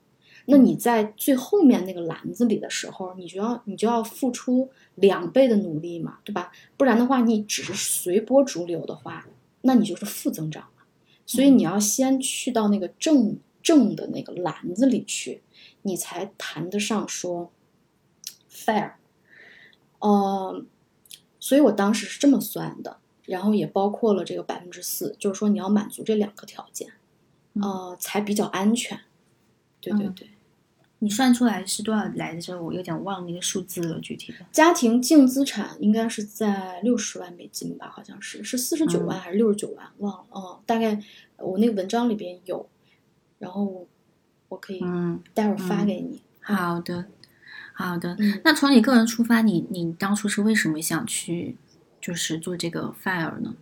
[0.48, 6.52] 那你在最后面那个篮子里的时候，你就要你就要付出两倍的努力嘛，对吧？
[6.78, 9.28] 不然的话，你只是随波逐流的话，
[9.62, 10.86] 那你就是负增长了。
[11.26, 15.42] 所以你要先去到那个正正的那个篮子里去，
[15.82, 17.52] 你才谈得上说
[18.52, 18.92] fair。
[19.98, 20.64] 呃，
[21.40, 26.94] 所以我当时是这么算的，然后也包括了这个百分之四，就是说你要满足这两个条件，
[27.60, 29.00] 呃，才比较安全。
[29.82, 30.30] 对对嗯对。
[31.06, 32.64] 你算出来是多少来的时候？
[32.64, 34.40] 我有点忘那个数字了，具体的。
[34.52, 40.26] 家庭净资产应该是在六十万美金吧，好像是是四十九万还是六十九万，忘了。
[40.32, 41.00] 哦，大概
[41.38, 42.68] 我那个文章里边有，
[43.38, 43.86] 然后
[44.50, 46.24] 我可以嗯，待会儿发给你。
[46.42, 47.06] 好的，
[47.74, 48.16] 好的。
[48.18, 51.56] 嗯那从你个人出发，你你当初是为什么想去
[52.02, 53.54] 就是做这个 fire 呢？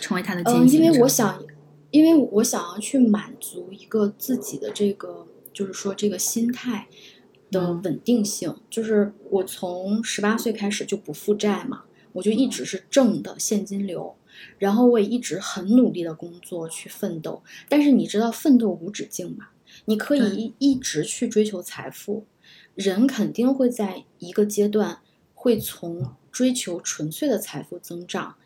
[0.00, 1.42] 成为他的嗯、因为践行者我想，
[1.90, 5.26] 因为我想要去满足一个自己的这个，
[5.58, 6.86] 就是说这个心态
[7.50, 8.54] 的嗯稳定性。
[8.70, 11.82] 就是我从十八岁开始就不负债嘛，
[12.12, 14.14] 我就一直是正的现金流，
[14.58, 17.42] 然后我也一直很努力的工作去奋斗。
[17.68, 19.48] 但是你知道奋斗无止境嘛？
[19.86, 22.24] 你可以一一直去追求财富，
[22.76, 25.00] 人肯定会在一个阶段
[25.34, 28.36] 会从追求纯粹的财富增长。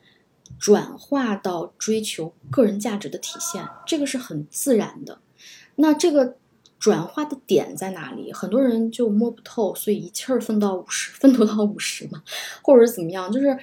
[0.59, 5.21] 转化到追求个人价值的体现，这个是很自然的。
[5.77, 6.37] 那这个
[6.83, 8.33] 转化的点在哪里？
[8.33, 12.25] 很多人就摸不透，所以一气儿奋到五十，奋斗到五十嘛，
[12.61, 13.31] 或者是怎么样？
[13.31, 13.57] 就是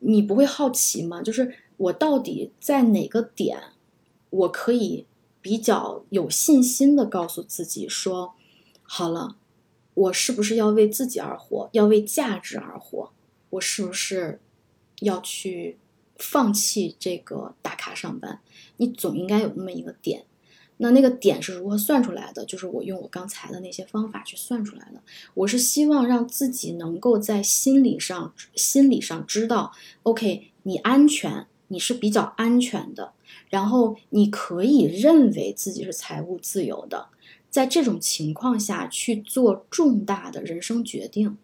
[0.00, 1.22] 你不会好奇吗？
[1.22, 3.58] 就是我到底在哪个点，
[4.28, 5.06] 我可以
[5.40, 8.34] 比较有信心的告诉自己说，
[8.82, 9.36] 好了，
[9.94, 13.10] 我是不是要为自己而活，要为价值而活？
[13.48, 14.38] 我是不是
[15.00, 15.78] 要去？
[16.18, 18.40] 放弃这个打卡上班，
[18.78, 20.24] 你总应该有那么一个点。
[20.78, 22.44] 那那个点是如何算出来的？
[22.44, 25.00] 就是我用我刚才的那些方法去算出来的。
[25.34, 29.72] 我是希望让自己能够在心理上、心理上知道
[30.02, 33.12] ，OK，你安全，你是比较安全的，
[33.48, 37.08] 然后你可以认为自己是财务自由的。
[37.50, 41.38] 在这种情况下去做重大的人生决定，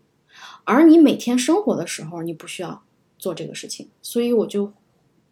[0.65, 2.83] 而你每天生活的时候，你不需要。
[3.19, 4.73] 做这个事情，所以我就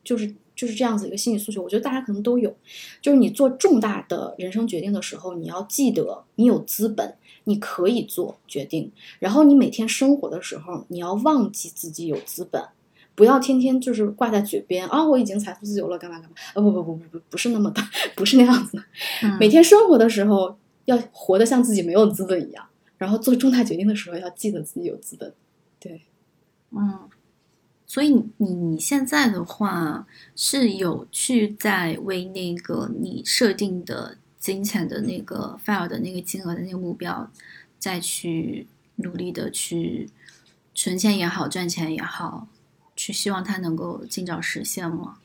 [0.05, 2.55] 就是就是这样子一个心理诉求，我觉得大家可能都有，
[3.01, 12.63] 就是你做重大的人生决定的时候，你要记得你有资本，你可以做决定，然后你每天生活的时候，你要忘记自己有资本。
[13.15, 15.03] 不要天天就是挂在嘴边啊！
[15.03, 16.37] 我已经财富自由了，干嘛干嘛？
[16.55, 17.83] 呃，不不不不不，不是那么的，
[18.15, 18.83] 不是那样子的。
[19.39, 22.67] 每天生活的时候要活得像自己没有资本一样，
[22.99, 25.33] 然后做重大决定的时候要记得自己有资本。
[25.79, 26.03] 对，
[26.71, 26.99] 嗯，
[27.91, 37.29] 所以你你现在的话是有去在为那个你设定的金钱的那个 file 的那个金额的那个目标，
[37.81, 40.09] 再去努力的去
[40.73, 42.47] 存钱也好，赚钱也好。
[42.95, 45.17] 去希望它能够尽早实现吗？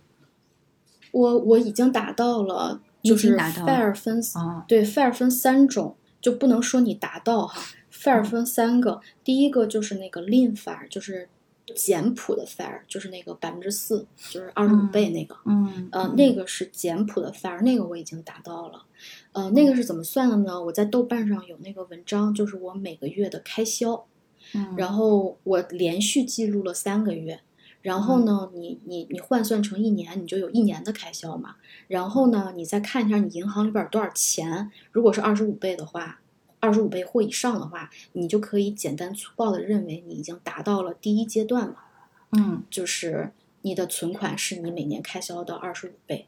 [1.12, 4.20] 我我已经达到了，就是 fair 分
[4.68, 7.62] 对 fair 分三种，就不能说你达到哈
[7.94, 11.30] ，fair 分三个，第一个就是那个 lean fair，就是
[11.74, 18.84] 简朴的 fair，就是那个百分之四，就是二十五倍那个，嗯呃，那个是简朴的 fair，那个我已经达到了，
[19.32, 20.62] 呃，那个是怎么算的呢？
[20.64, 24.06] 我在豆瓣上有那个文章，就是我每个月的开销，
[24.54, 27.40] 嗯，然后我连续记录了三个月。
[27.82, 31.58] 然后呢，你你你换算成一年，你就有一年的开销嘛。
[31.88, 34.72] 然后呢，你再看一下你银行里边多少钱。
[34.92, 36.20] 如果是二十五倍的话，
[36.66, 41.76] 二十五倍或以上的话，你就可以简单粗暴的认为你已经达到了第一阶段了。
[42.32, 46.28] 嗯，就是你的存款是你每年开销的二十五倍。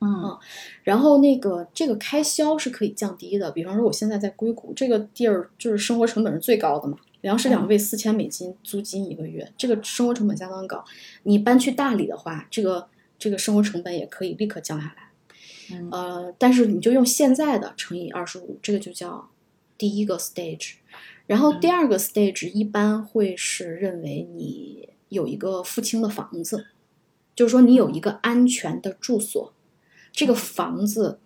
[0.00, 0.38] 嗯，
[0.82, 3.50] 然后那个这个开销是可以降低的。
[3.50, 6.98] 比方说，我现在在硅谷这个地儿，就是生活成本是最高的嘛。
[7.22, 10.84] 粮食两位四千美金租金一个月，这个生活成本相当高。
[11.22, 15.04] 你搬去大理的话，这个这个生活成本也可以立刻降下来。
[15.90, 19.30] 呃，但是你就用现在的乘以二十五，这个就叫
[19.76, 20.74] 第一个 stage。
[21.26, 26.66] 然后第二个 stage 一般会是认为你有一个付清的房子，
[27.34, 29.52] 就是说你有一个安全的住所，
[30.12, 31.18] 这个房子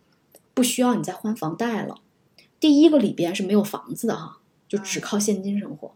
[0.55, 2.01] 不需要你再还房贷了。
[2.59, 4.38] 第一个里边是没有房子的哈。
[4.70, 5.92] 就只靠现金生活，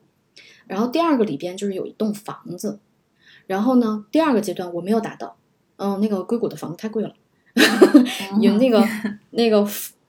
[0.66, 2.80] 然后第二个里边就是有一栋房子，
[3.46, 5.36] 然后呢，第二个阶段我没有达到，
[5.76, 7.14] 嗯，那个硅谷的房子太贵了，
[8.42, 8.84] 有那个
[9.30, 9.64] 那个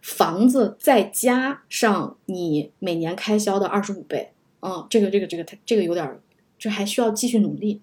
[0.06, 6.20] 房子再加上你每年开销的二十五倍，嗯，这个这个这个它这个有点，
[6.60, 7.82] 这还需要继续努力。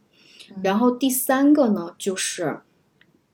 [0.63, 2.61] 然后第三个呢，就是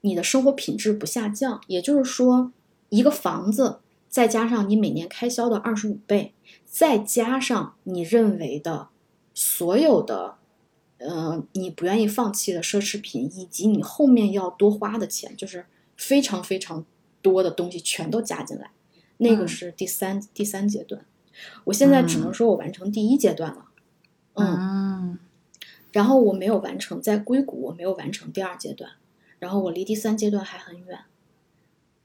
[0.00, 2.50] 你的生活品质不下降，也就是说，
[2.88, 6.32] 一个房子再加上你每年开销的二十五倍。
[6.64, 8.88] 再加上你认为的
[9.34, 10.36] 所有的，
[10.96, 16.86] 呃，你不愿意放弃的奢侈品，以及你后面要多花的钱，就是非常非常
[17.20, 18.70] 多的东西全都加进来，
[19.18, 21.04] 那个是第三第三阶段。
[21.64, 23.66] 我现在只能说我完成第一阶段了，
[24.34, 25.18] 嗯，
[25.92, 28.92] 然后我没有完成在硅谷，我没有完成第二阶段，
[29.38, 31.00] 然后我离第三阶段还很远，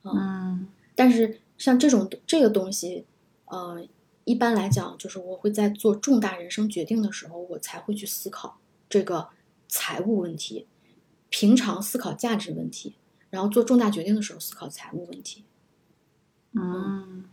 [0.04, 3.06] 嗯，但是像这种这个东西，
[3.46, 3.88] 呃。
[4.26, 8.58] 一般来讲，就是我会在做重大人生决定的时候，我才会去思考
[8.88, 9.28] 这个
[9.68, 10.66] 财务问题。
[11.28, 12.96] 平常思考价值问题，
[13.30, 15.44] 然后做重大决定的时候思考财务问题。
[16.54, 17.24] 嗯，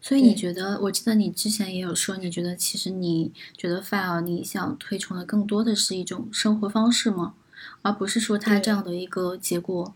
[0.00, 0.80] 所以你觉得？
[0.82, 7.34] 我记得你之前也有说，你觉得其实你觉得 file 你想推崇的更多的是一种生活方式吗？
[7.82, 9.94] 而不是说他这样的一个结果，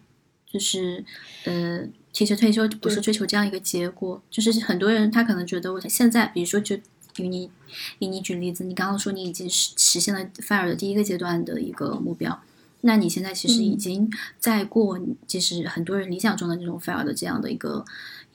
[0.50, 1.04] 就是
[1.44, 1.88] 呃。
[2.12, 6.74] 其实退休不是追求这样一个结果，就是很多人他可能觉得我现在，比如说就
[7.18, 7.50] 以你
[7.98, 12.40] 以你举例子，你刚刚说你已经实实现了 fire 的第一个阶段的一个目标，
[12.80, 17.84] 那你现在其实已经在过，就是很多人理想中的那种 fire 的这样的一个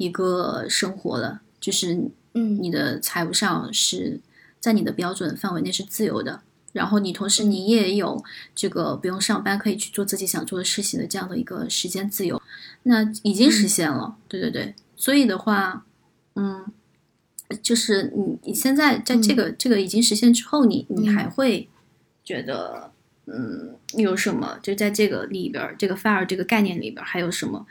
[0.01, 1.93] 一个生活了，就是
[2.33, 4.19] 嗯，你的财务上是
[4.59, 6.41] 在你的标准范围内是自由的，
[6.73, 8.23] 然后你同时你也有
[8.55, 12.41] 这个不用上班可以去做自己想做的事情的这样的一个时间自由。
[12.83, 15.85] 那已经实现了，对对对，所以的话，
[16.35, 16.65] 嗯，
[17.61, 21.69] 就是你你现在在这个这个已经实现之后，你你还会
[22.23, 22.91] 觉得，
[23.27, 24.57] 嗯，有什么？
[24.63, 27.67] 就在这个里边，这个 fire 这个概念里边，还有什么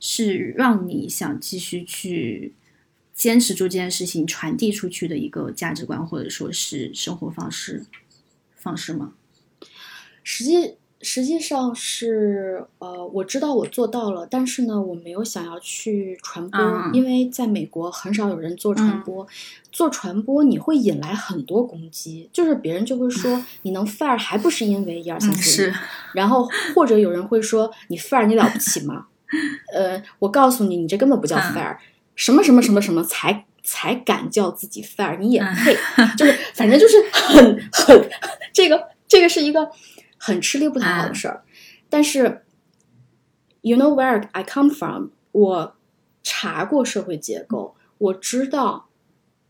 [0.00, 2.54] 是让你想继续去
[3.14, 7.84] 坚持做这件事情、传递出去的一个价值观，或者说是生活方式
[8.56, 9.12] 方式吗？
[10.24, 10.74] 实际。
[11.02, 16.60] 实际上是，呃，我知道我做到了，但是呢，我没有想要去传播，
[16.92, 19.26] 因为在美国很少有人做传播。
[19.72, 25.72] 做传播你会引来很多攻击，就是别人就会说你能 fire 还不是因为一二三四五，
[26.12, 29.06] 然后或者有人会说你 fire 你了不起吗？
[29.74, 31.76] 呃，我告诉你，你这根本不叫 fire，
[32.14, 35.76] 什么什么什么什么才才敢叫自己 fire，你也配？
[36.16, 38.10] 就是 反正就是很很
[38.52, 39.70] 这个这个是一个。
[40.22, 41.44] 很吃力不讨好的事儿，
[41.88, 42.42] 但是
[43.62, 45.06] You know where I come from？
[45.32, 45.74] 我
[46.22, 48.90] 查过社会结构，我知道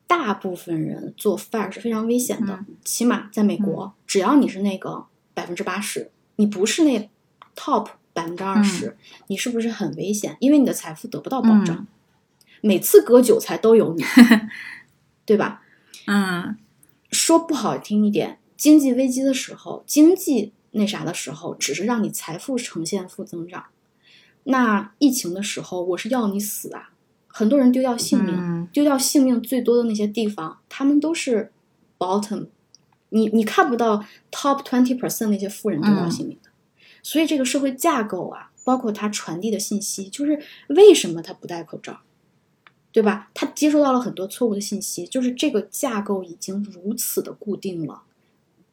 [0.06, 2.60] 大部分人做 fire 是非常危险的。
[2.84, 7.10] 起码在美国，只要你是那个百分之八十，你不是那
[7.56, 7.88] top
[8.20, 8.96] 百分之二十，
[9.28, 10.36] 你是不是很危险？
[10.40, 11.86] 因为你的财富得不到保障，
[12.60, 14.04] 每次割韭菜都有你，
[15.24, 15.62] 对吧？
[16.06, 16.56] 嗯，
[17.10, 23.64] 说不好听一点，经济危机的时候，经济那啥的时候，只是让你财富呈现负增长。
[24.44, 26.90] 那疫情的时候，我是要你死啊！
[27.26, 31.50] 很多人丢掉性命，丢掉性命最多的那些地方，他们都是
[31.98, 32.48] bottom，
[33.08, 36.49] 你你看不到 top twenty percent 那些富人丢掉性命的。
[37.02, 42.00] 所以这个社会架构啊，包括他传递的信息，就是为什么他不戴口罩，
[42.92, 43.30] 对吧？
[43.34, 48.02] 他接收到了很多错误的信息，就是这个架构已经如此的固定了，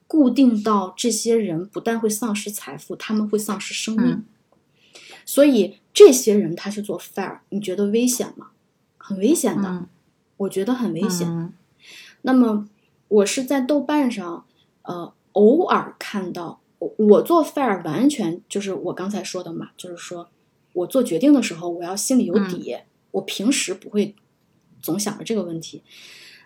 [0.08, 4.24] 固定到这些人不但会丧失财富，他们会丧失生命。
[5.26, 8.52] 所以这些人他是做 fair，你觉得危险吗？
[8.98, 9.86] 很危险的，
[10.38, 11.54] 我觉得很危险。
[12.24, 12.68] 那么
[13.08, 14.46] 我是在豆瓣上，
[14.82, 20.30] 呃，偶尔看到我我做 fair，完全就是我刚才说的嘛，就是说
[20.74, 22.78] 我做决定的时候，我要心里有底，
[23.12, 24.16] 我平时不会
[24.82, 25.82] 总想着这个问题。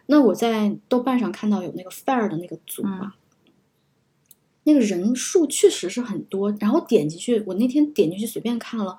[0.06, 3.14] 那我在豆瓣上看到有那个 fair 的那个组嘛。
[4.64, 8.96] 那个人数确实是很多，然后点进去，我那天点进去随便看了，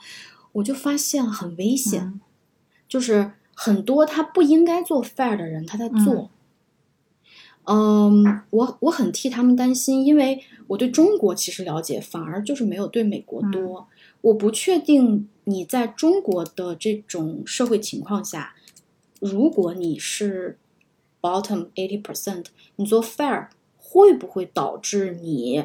[0.51, 2.21] 我就发现很危险，
[2.89, 6.32] 就是很多他不应该做 fair 的人他在做。
[7.65, 13.89] 嗯，我我很替他们担心，因为我对中国其实了解反而就是没有对美国多。
[14.21, 18.55] 我不确定你在中国的这种社会情况下，
[19.21, 20.59] 如果你是
[21.21, 22.47] bottom eighty percent，
[22.77, 23.49] 你做 fair。
[23.95, 25.65] 会不会导致你，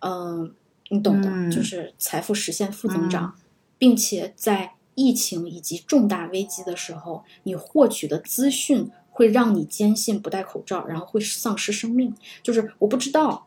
[0.00, 0.52] 嗯，
[0.90, 3.34] 你懂的，就是财富实现负增长，
[3.78, 12.14] 并且在疫情以及重大危机的时候，你获取的资讯会让你坚信不戴口罩，然后会丧失生命。
[12.42, 13.46] 就是我不知道，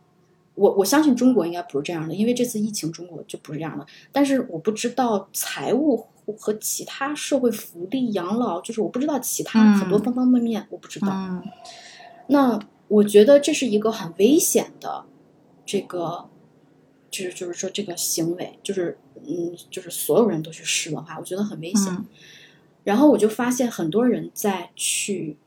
[0.56, 3.86] 我我相信中国应该不是这样的，因为这次疫情中国就不是这样的。
[4.12, 6.08] 但是我不知道财务
[6.38, 11.08] 和其他社会福利、养老，就是我不知道其他很多方方面面，我不知道。
[12.28, 12.60] 那。
[12.90, 15.06] 我觉得这是一个很危险的，
[15.64, 16.28] 这个
[17.12, 18.98] 就是就是说这个行为，就是
[19.28, 21.96] 嗯，就是所有人都去试的话，我觉得很危险。
[22.84, 25.38] 然后我就发现很多人在去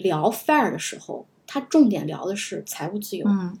[0.00, 3.26] 聊 fair 的时候，他重点聊的是财务自由。
[3.28, 3.58] 嗯，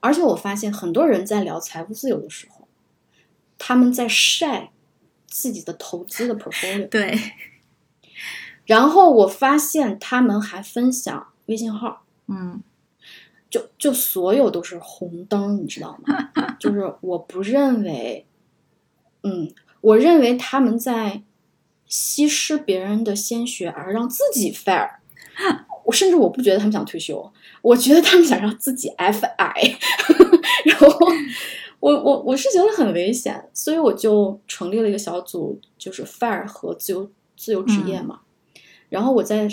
[0.00, 2.68] 而且我发现很多人在聊财务自由的时候，
[3.56, 4.70] 他们在晒
[5.26, 6.88] 自己的投资的 portfolio。
[6.88, 7.18] 对。
[8.66, 12.04] 然后我发现他们还分享微信号。
[12.26, 12.62] 嗯，
[13.48, 16.30] 就就所有都是红灯，你知道吗？
[16.60, 18.26] 就是我不认为，
[19.22, 19.50] 嗯，
[19.80, 21.22] 我认为他们在
[21.86, 24.96] 稀释别人的鲜血而让自己 fair。
[25.84, 27.32] 我甚至我不觉得他们想退休，
[27.62, 29.76] 我觉得他们想让自己 fi。
[30.66, 30.88] 然后
[31.80, 38.20] 我我我是觉得很危险，所以我就成立了一个小组，就是 fair 和自由自由职业嘛。
[38.88, 39.48] 然后我在。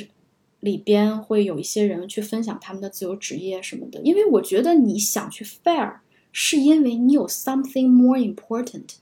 [0.62, 5.98] 里边会有一些人去分享他们的自由职业什么的，因为我觉得你想去 fair，
[6.32, 8.96] 是因为你有 something more important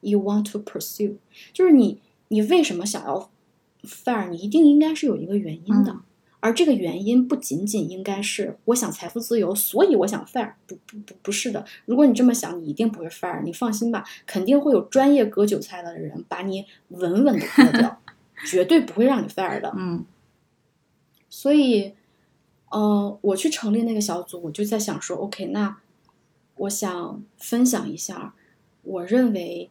[0.00, 1.16] you want to pursue，
[1.52, 3.32] 就是你你为什么想要
[3.82, 5.96] fair，你一定应该是有一个原因的，
[6.40, 18.00] 而这个原因不仅仅应该是我想财富自由，所以我想 fair，不不不不是的，如果你这么想，你一定不会 fair，你放心吧，肯定会有专业割韭菜的人把你稳稳的割掉，
[18.46, 20.04] 绝对不会让你 fair 的，嗯。
[21.30, 21.92] 所以，
[22.70, 25.76] 呃，我去成立那个小组，我就在想说，OK，那
[26.56, 28.34] 我想分享一下
[28.82, 29.68] 我认为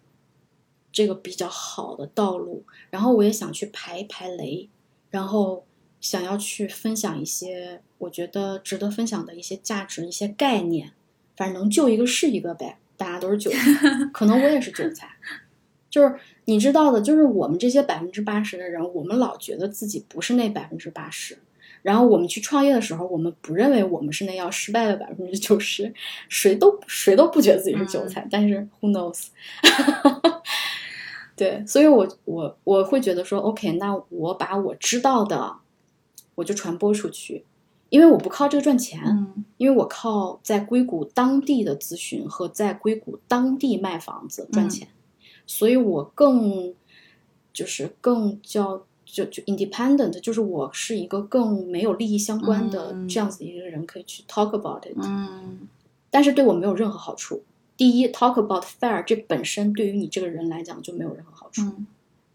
[0.91, 4.70] 这个比较好的道路，然后我也想去排一排雷，
[5.09, 5.65] 然后
[6.00, 10.91] 想要去分享一些我觉得值得分享的一些价值、一些概念，
[11.36, 13.60] 反正能救一个是一个呗，大家都是韭菜，
[14.14, 15.10] 可能我也是韭菜，
[15.89, 21.38] 就是你知道的，就是我们这些百分之八十的人，我们老觉得自己不是那百分之八十。
[21.84, 25.93] 然后我们去创业的时候，我们不认为我们是那要失败的百分之九十，
[26.28, 28.28] 谁都谁都不觉得自己是韭菜。
[28.30, 29.28] 但是 who knows？
[31.38, 35.56] 对，所以我我我会觉得说，OK，那我把我知道的，
[36.38, 37.44] 我就传播出去，
[37.90, 39.02] 因为我不靠这个赚钱，
[39.58, 44.88] 因为我靠在硅谷当地的咨询和在硅谷当地卖房子赚钱，
[45.46, 46.74] 所以我更
[47.52, 48.84] 就是更叫。
[49.10, 54.98] 就就 independent，就是我是一个更没有利益相关的这样子一个人，可以去 talk about it。
[55.02, 55.66] 嗯，
[56.12, 57.42] 但是对我没有任何好处，
[57.78, 61.88] 第一，talk about fire 这本身对于你这个人来讲就没有任何好处，嗯，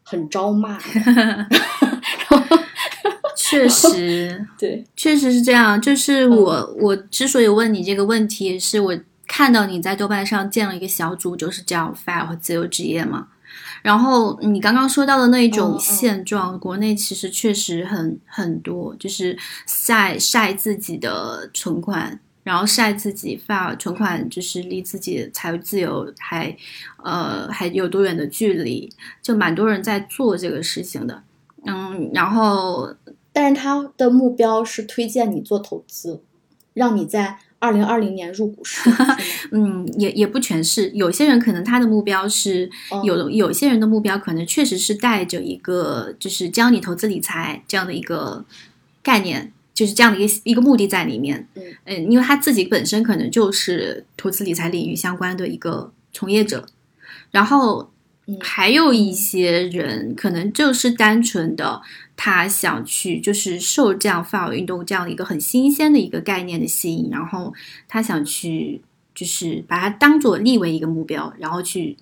[0.02, 0.78] 很招骂。
[3.52, 5.80] 确实， 对，确实是这样。
[5.80, 13.28] 就是我，我之所以问你这个问题，是我看到你在豆瓣上建了一个小组，就是叫 “fire” 和自由职业嘛。
[13.82, 19.36] 然后你刚刚说到的那一种现状，国内其实确实很很多，就是
[19.66, 26.56] 晒晒自己的存款，然后晒自己 fire 存款，就是离自己财务自由还
[27.02, 28.90] 呃还有多远的距离，
[29.20, 31.22] 就蛮多人在做这个事情的。
[31.66, 32.94] 嗯，然后。
[33.32, 36.22] 但是他的目标是推荐你做投资，
[36.74, 38.90] 让你在二零二零年入股市。
[39.52, 42.68] 嗯，也也不全是，有些人可能他的目标是
[43.04, 48.44] 有，有些人的目标可能确实是带着一个就是教你投资理财这样的一个
[49.02, 51.46] 概念，就是这样的一个一个目的在里面。
[51.54, 56.66] 嗯嗯，因为他自己本身可能就是投资理财领域相关的一个从业者，
[57.30, 57.91] 然后
[58.40, 61.82] 还有一些人可能就是单纯的。
[62.14, 67.52] 他想去，就是受这样 fire 运动这样的一个很新鲜的一个概念的吸引，然后
[67.88, 68.80] 他想去，
[69.12, 71.96] 就是把它当做立为一个目标，然后去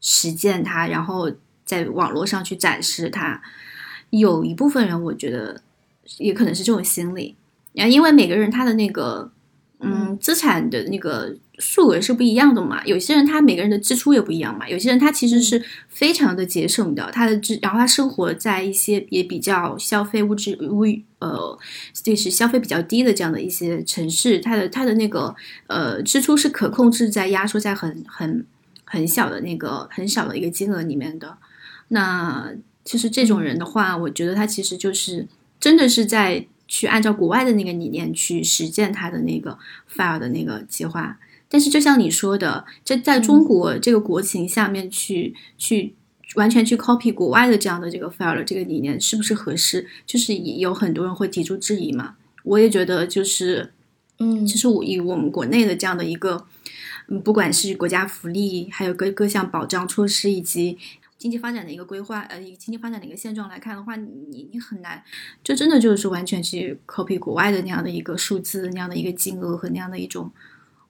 [0.00, 1.32] 实践它，然后
[1.64, 3.42] 在网络上去展示它。
[4.10, 5.60] 有一部分人，我觉得
[6.18, 7.34] 也可能是这种心理，
[7.72, 9.32] 然后因为每个人他的那个，
[9.80, 11.34] 嗯，资产的那个。
[11.58, 12.84] 数额是不一样的嘛？
[12.84, 14.68] 有些人他每个人的支出也不一样嘛。
[14.68, 20.84] 有些人他其实是非常的节省的，他的支，然后他生活在一些也比较消费物质物
[21.20, 21.58] 呃，
[22.02, 25.34] 就是消费比较低的这样的一些城市，他的他的那个
[25.68, 28.44] 呃支出是可控制在压缩在很很
[28.84, 31.38] 很小的那个很小的一个金额里面的。
[31.88, 32.52] 那
[32.84, 35.28] 其实这种人的话，我觉得他其实就是
[35.60, 39.56] 真的是在去按照国外的那个理念去实践他的那个
[39.94, 41.16] fire 的那个计划。
[41.48, 45.94] 但是，就像你说的，这在中国这个国情下面去去
[46.34, 49.86] 完全去 copy 国外的这样的这个 fire 这个理念是不是合适？
[50.04, 52.16] 就是有很多人会提出质疑嘛。
[52.42, 53.72] 我也觉得，就是
[54.18, 56.44] 嗯，其实我以我们国内的这样的一个，
[57.08, 60.76] 嗯，不管是国家福利，还有各各项保障措施，以及
[61.16, 65.04] 经济发展的一个规划，呃，以经济发展的一个现状来看的话，你你很难，
[65.44, 70.32] 就真的就是完全去 copy 国外的那样的一个数字，那样的一个金额和那样的一种。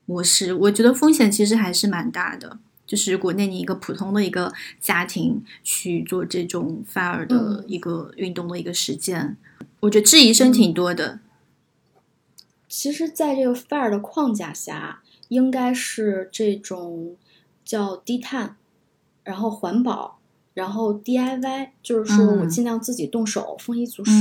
[0.06, 2.58] 模式，我觉得风险其实还是蛮大的。
[2.86, 9.38] 就是国内你一个普通的一个家庭去做这种 fire 的一个运动的一个实践，
[9.80, 11.20] 我觉得质疑声挺多的。
[12.68, 17.16] 其实，在这个 fire 的框架下，应该是这种
[17.64, 18.56] 叫低碳，
[19.22, 20.18] 然后环保，
[20.52, 24.12] 然后 DIY，就是说我尽量自己动手，丰衣足食，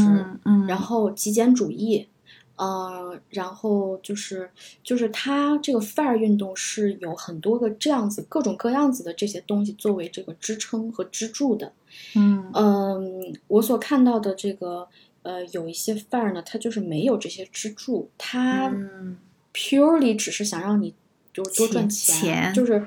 [0.45, 2.07] 嗯，然后极简主义。
[2.55, 4.49] 呃，然后就是
[4.83, 11.73] 就是它这个 fire 运动是有很多个这样子各种各样子的这些东西作为这个支撑和支柱的。
[12.15, 14.87] 嗯嗯，我所看到的这个
[15.23, 18.71] 呃有一些 fire 呢，它就是没有这些支柱，它
[19.53, 20.93] purely 只是想让你
[21.33, 22.85] 就是多赚钱，就是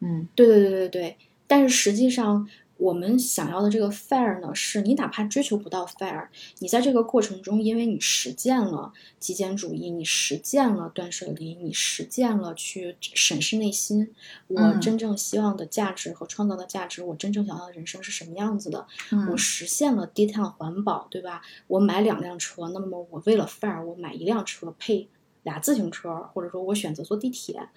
[0.00, 2.48] 嗯，对对对对对，但是实际上。
[2.78, 14.14] 我们想要的这个 fire 呢，是你哪怕追求不到 fire，你在这个过程中，因为你实践了极简主义，你实践了断舍离，你实践了去审视内心，
[14.48, 18.86] 我真正希望的价值和创造的价值，我真正想要的人生是什么样子的？
[19.30, 21.40] 我实现了低碳环保，对吧？
[21.68, 25.08] 我买两辆车，那么我为了 fire，我买一辆车配
[25.44, 27.68] 俩自行车，或者说我选择坐地铁，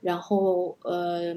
[0.00, 1.36] 然后呃。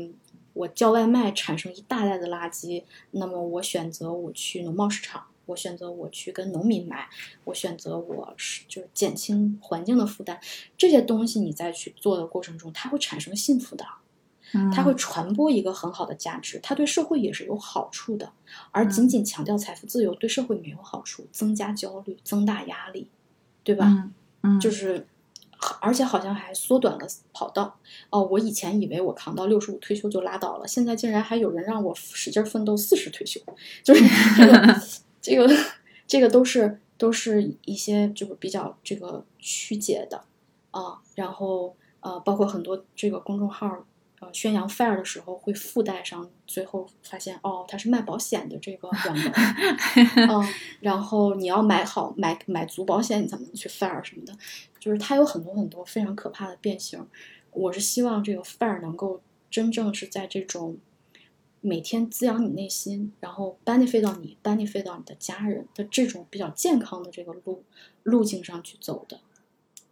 [0.60, 7.08] 我叫外卖产生一大袋的垃圾，那么我选择我去农贸市场，我选择我去跟农民买，
[7.46, 10.38] 我选择我是就是减轻环境的负担，
[10.78, 13.86] 这些东西你在去做的过程中，它会产生幸福的，
[14.74, 18.34] 它会传播一个很好的价值，它对社会也是有好处的，
[18.72, 23.08] 而仅仅强调财富自由对社会没有好处，增加焦虑，增大压力，
[23.64, 23.86] 对吧？
[24.44, 25.08] 嗯，就是。
[25.82, 27.78] 而且好像还缩短了跑道
[28.10, 28.24] 哦！
[28.32, 33.42] 我以前以为我扛到六十五退休就拉倒了，现在竟然还有人让我使劲奋斗四十退休，
[33.84, 34.04] 就是
[34.38, 34.82] 这个
[35.22, 35.56] 这个
[36.08, 40.24] 这个都是都是一些就是比较这个曲解的
[40.72, 41.00] 啊。
[41.16, 43.86] 然后呃，包括很多这个公众号
[44.20, 49.34] 呃宣扬 fire 的时候会附带上，最后发现哦，他是卖保险的这个 软文
[50.30, 50.54] 嗯。
[50.82, 54.36] 然后你要买好买买足保险，你才能去 fire 什么的。
[54.80, 57.06] 就是它有很多很多非常可怕的变形，
[57.52, 60.78] 我是希望这个 fire 能够真正是在这种
[61.62, 67.64] 每天滋养你内心，然后 benefit 到你，benefit 到你的家人的这种比较健康的这个路
[68.04, 69.20] 路径上去走的，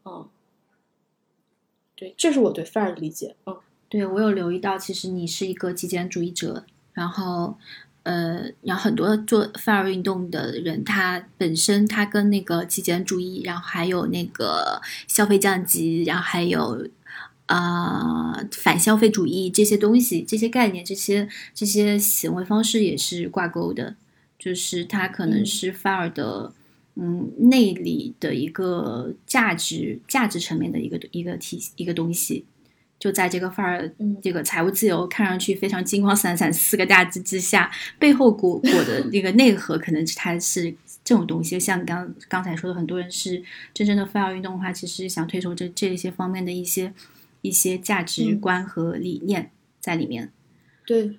[0.05, 0.29] 嗯，
[1.95, 3.59] 对，这是我对 fire 的理解，嗯
[3.89, 7.57] 对我有留意到，其实你是一个极简主义者，然后。
[8.03, 16.87] 呃，然后很多做 fire 运动的人，他本身他跟那个极简主义，然后还有那个消费降级，然后还有
[17.47, 23.97] 啊反消费主义这些东西、这些概念、这些这些行为方式也是挂钩的。
[24.39, 26.53] 就是它可能是 fire 的
[26.95, 32.45] 嗯内里的一个价值价值层面的一个一个体一个东西。
[32.99, 33.91] 就在这个范儿，
[34.23, 40.73] 这个财务自由看上去非常金光闪闪四个大字之下，背后裹裹的那个内核，可能它是
[41.03, 41.59] 这种东西。
[41.59, 46.91] 像刚刚才说的，很多人是真正的范儿运动的话，其实想推崇这这些方面的一些
[47.43, 50.31] 一些价值观和理念在里面。
[50.83, 51.17] 对，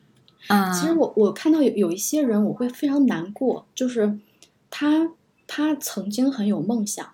[0.48, 4.18] 啊，其实我我看到有有一些人，我会非常难过，就是
[4.68, 5.12] 他
[5.46, 7.08] 他曾经很有梦想，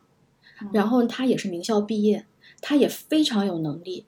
[0.73, 2.25] 然后他也是名校毕业，
[2.63, 4.07] 他也非常有能力。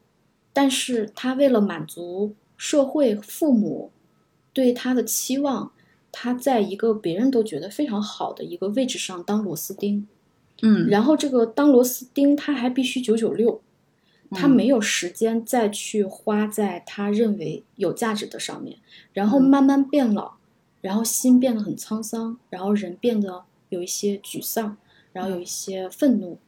[0.56, 3.90] 但是他为了满足社会父母
[4.54, 5.70] 对他的期望，
[6.10, 10.08] 他在一个别人都觉得非常好的一个位置上当螺丝钉，
[10.62, 13.60] 嗯，然后这个当螺丝钉他还必须九九六，
[14.30, 18.78] 他没有时间再去花在他认为有价值的上面，
[19.12, 20.36] 然后慢慢变老，
[20.80, 24.78] 然后心变得很沧桑，然后人变得有一些沮丧，
[25.12, 26.38] 然后有一些愤怒。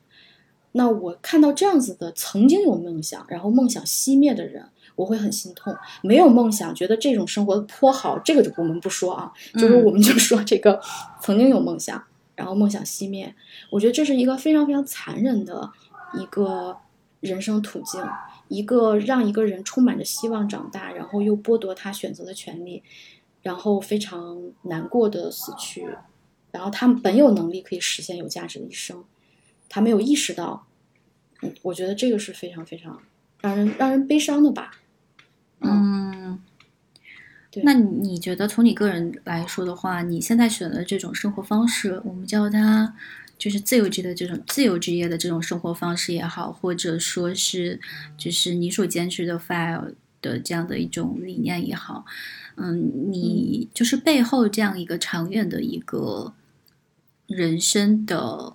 [0.79, 4.65] 那我看到这样子的曾经有梦想，然后梦想熄灭的人，
[4.95, 5.77] 我会很心痛。
[6.05, 10.81] 没有梦想，觉得这种生活颇好，这个就我们不说啊，就是我们就说这个
[11.21, 12.01] 曾经有梦想，
[12.37, 13.35] 然后梦想熄灭，
[13.73, 15.69] 我觉得这是一个非常非常残忍的
[16.15, 16.77] 一个
[17.19, 18.01] 人生途径，
[18.47, 22.85] 一个让一个人充满着希望长大，然后又剥夺他选择的权利，
[23.43, 25.89] 然后非常难过的死去，
[26.53, 29.03] 然后他们本有能力可以实现有价值的一生。
[29.71, 30.67] 他没有意识到，
[31.43, 33.01] 嗯，我觉得这个是非常非常
[33.41, 34.73] 让人让人悲伤的吧。
[35.61, 36.41] 嗯，
[37.51, 37.63] 对。
[37.63, 42.95] 那你觉得从你个人来说的话，你现在选的这种生活方式，我们叫它
[43.37, 47.81] 就是自由职的这种自由职业的这种生活方式也好，或者说是
[48.17, 52.05] 就是你所坚持的 file 的这样的一种理念也好，
[52.57, 56.35] 嗯，你就是背后这样一个长远的一个
[57.29, 58.55] 人生的。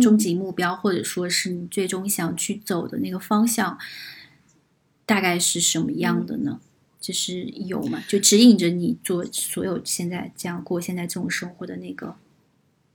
[0.00, 3.78] 终极目标，或者说是你最终想去走的那个方向，
[5.04, 6.60] 大概是什么样的呢？
[6.98, 8.02] 就是有吗？
[8.08, 12.16] 就指引着你做所有现在这样过现在这种生活的那个，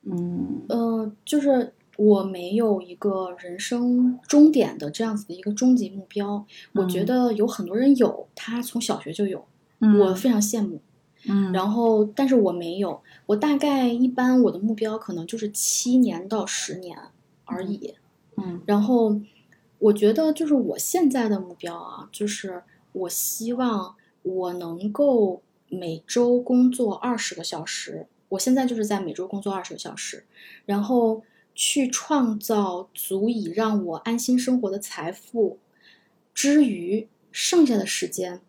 [0.04, 6.45] 嗯呃，就是我没有一个人生终点的这样子的一个终极目标。
[6.74, 9.47] 我觉得有很多人有，他从小学就有，
[9.99, 10.82] 我非常羡慕。
[11.26, 16.97] 嗯，然后，但是我没有，我大概一般我的目标可能就是七年到十年
[17.45, 17.95] 而已。
[18.38, 19.19] 嗯，然后
[19.78, 22.63] 我觉得就是我现在的目标啊，就是
[22.93, 28.07] 我希望我能够每周工作二十个小时。
[28.30, 30.24] 我现在就是在每周工作二十个小时，
[30.65, 31.22] 然后
[31.53, 35.59] 去创造足以让我安心生活的财富，
[36.34, 38.39] 之余剩下的时间。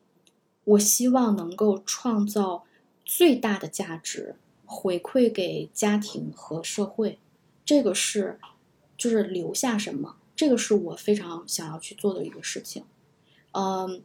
[0.65, 2.65] 我希望能够创造
[3.05, 7.19] 最大的价值，回馈给家庭和社会。
[7.65, 8.39] 这个是，
[8.97, 12.85] 就是留下什么，这个是我非常想要去做的一个事情。
[13.53, 14.03] 嗯，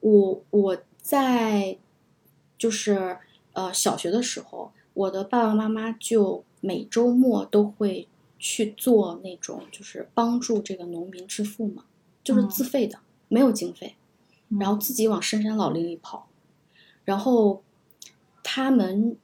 [0.00, 1.78] 我我在
[2.56, 3.18] 就是
[3.52, 8.08] 呃小学的时候，我的爸爸妈妈就每周末都会
[8.38, 11.84] 去做那种就是帮助这个农民致富嘛，
[12.24, 13.94] 就是自费的，没有经费。
[14.48, 16.26] 然后自己往深山老林里跑，
[17.04, 17.62] 然后
[18.42, 19.18] 他们，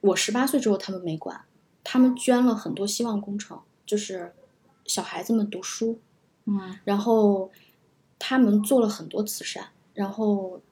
[0.00, 1.42] 我十八岁之后他们没管，
[1.84, 4.32] 他们捐了很多希望工程，就是
[4.86, 5.98] 小孩子们读书，
[6.46, 7.50] 嗯，然后
[8.18, 10.62] 他们做了很多慈善，然后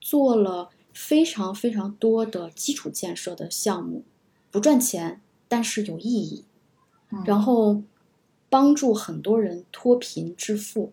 [0.00, 4.02] 做了非常非常多的基础建设的项目，
[4.50, 6.44] 不赚钱，但是有意义，
[7.24, 7.82] 然后
[8.50, 10.92] 帮助很多人脱贫致富。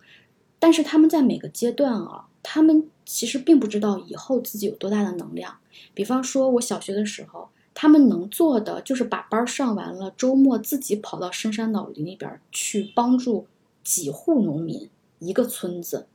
[0.62, 5.58] 但是他们在每个阶段啊，他们其实并不知道以后自己有多大的能量。
[5.96, 13.48] 比方说，我小学的时候，他们能做的就是把班上完了，周末自己跑到深山老林里边去帮助
[13.84, 14.88] 几户农民，
[15.18, 16.06] 一个村子，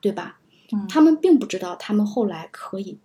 [0.00, 0.38] 对吧？
[0.88, 2.98] 他们并不知道，他们后来可以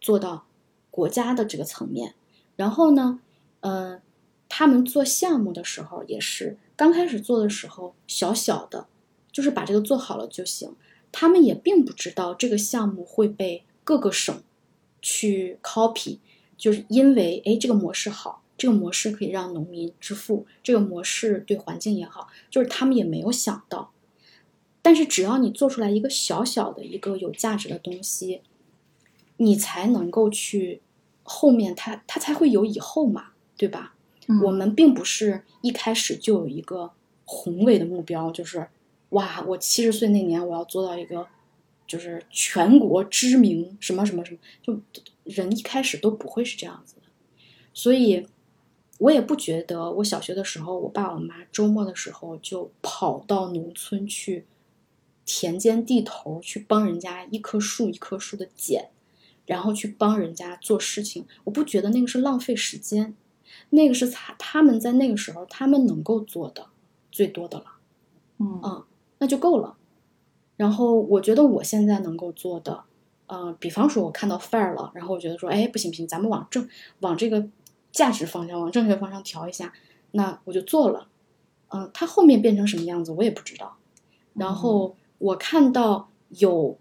[0.00, 0.44] 做到
[0.90, 2.16] 国家的这个层面。
[2.56, 3.20] 然后呢，
[3.60, 4.00] 呃，
[4.48, 8.88] 他们做项目的时候也是刚开始做的时候小小的。
[9.38, 10.74] 就是把这个做好了就行，
[11.12, 14.42] 他们也并不知道这个项目会被各个省
[15.00, 16.18] 去 copy，
[16.56, 23.92] 就是因为哎这个模式好，这个模式可以让农民致富，这个模式对环境也好，就是他们也没有想到。
[24.82, 28.42] 但是只要你做出来一个小小的一个有价值的东西，
[29.36, 30.82] 你才能够去
[31.22, 33.26] 后面它它才会有以后嘛，
[33.56, 33.94] 对吧？
[34.42, 36.90] 我们并不是一开始就有一个
[37.24, 38.66] 宏伟的目标，就是
[39.10, 41.26] 哇，我七十岁那年我要做到一个
[41.86, 44.80] 就是全国知名什么什么什么，就
[45.24, 47.02] 人一开始都不会是这样子的，
[47.72, 48.26] 所以。
[49.00, 54.44] 我也不觉得，我小学的时候，我爸我妈周末的时候就跑到农村去，
[55.24, 58.90] 田间地头去帮人家一棵树一棵树的剪，
[59.46, 61.24] 然后去帮人家做事情。
[61.44, 63.14] 我不觉得那个是浪费时间，
[63.70, 66.66] 那个是他他们在那个时候他们能够做的
[67.12, 67.66] 最多的了，
[68.40, 68.84] 嗯，
[69.18, 69.76] 那就够了。
[70.56, 72.84] 然后我觉得我现在能够做的，
[73.26, 76.68] 呃，比方说我看到 fire 了，然后我觉得说，哎，不行不行，咱们往正
[77.00, 77.48] 往这个。
[77.90, 79.72] 价值方向往正确方向调一下，
[80.12, 81.08] 那我就做了。
[81.68, 83.78] 嗯，它后面变成什么样子我也不知道。
[84.34, 86.78] 然后我看到有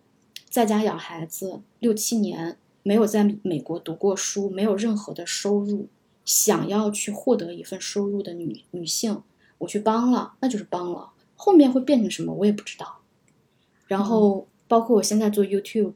[0.50, 5.88] 在家养孩子六七年，没有在美国读过书，没有任何的收入，
[6.26, 9.24] 想要去获得一份收入的女女性，
[9.60, 11.12] 我去帮了，那就是帮了。
[11.38, 12.98] 后面会变成什么我也不知道。
[13.88, 15.94] 然后包括我现在做 YouTube，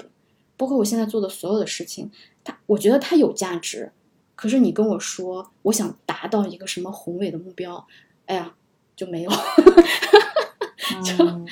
[0.55, 2.09] 包括我现在做的所有的事情，
[2.45, 3.91] 它我觉得它有价值。
[4.33, 7.85] 可是你跟我说，我想达到一个什么宏伟的目标，
[8.25, 8.55] 哎呀，
[8.95, 9.31] 就没有，
[11.03, 11.45] 就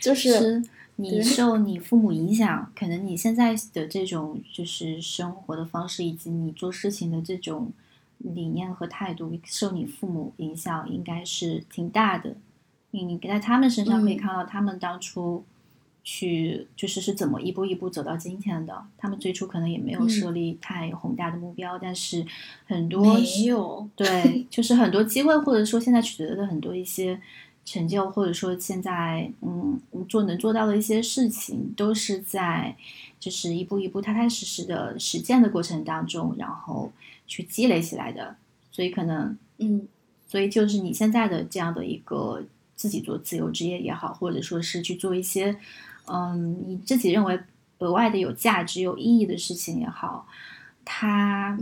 [0.00, 0.64] 就是
[0.96, 7.70] 你受你父母影响，可能你现在的这种就是生活的方式，以及你做事情的这种
[8.18, 12.34] 理念和态度，受你父母影响应该是挺大的。
[12.90, 15.44] 你你在他们身上可以看到，他们当初。
[16.08, 18.80] 去就是是怎么一步一步走到今天的？
[18.96, 22.24] 他们最初可能也没有设立太宏大的目标，但是
[22.64, 27.20] 很多没有对，就是很多机会，或者说现在取得的很多一些
[27.64, 32.76] 成就，或者说现在嗯做能做到的一些事情，都是在
[33.18, 36.92] 就是一步一步踏踏实实的实践的过程当中，然后
[37.26, 38.36] 去积累起来的。
[38.70, 39.88] 所以可能嗯，
[40.28, 42.44] 所以就是你现在的这样的一个
[42.76, 45.56] 自己做自由职业也好，或者说是去做一些。
[46.04, 47.40] 嗯，你自己认为
[47.78, 50.28] 额外的有价值、有意义的事情也好，
[50.84, 51.58] 他，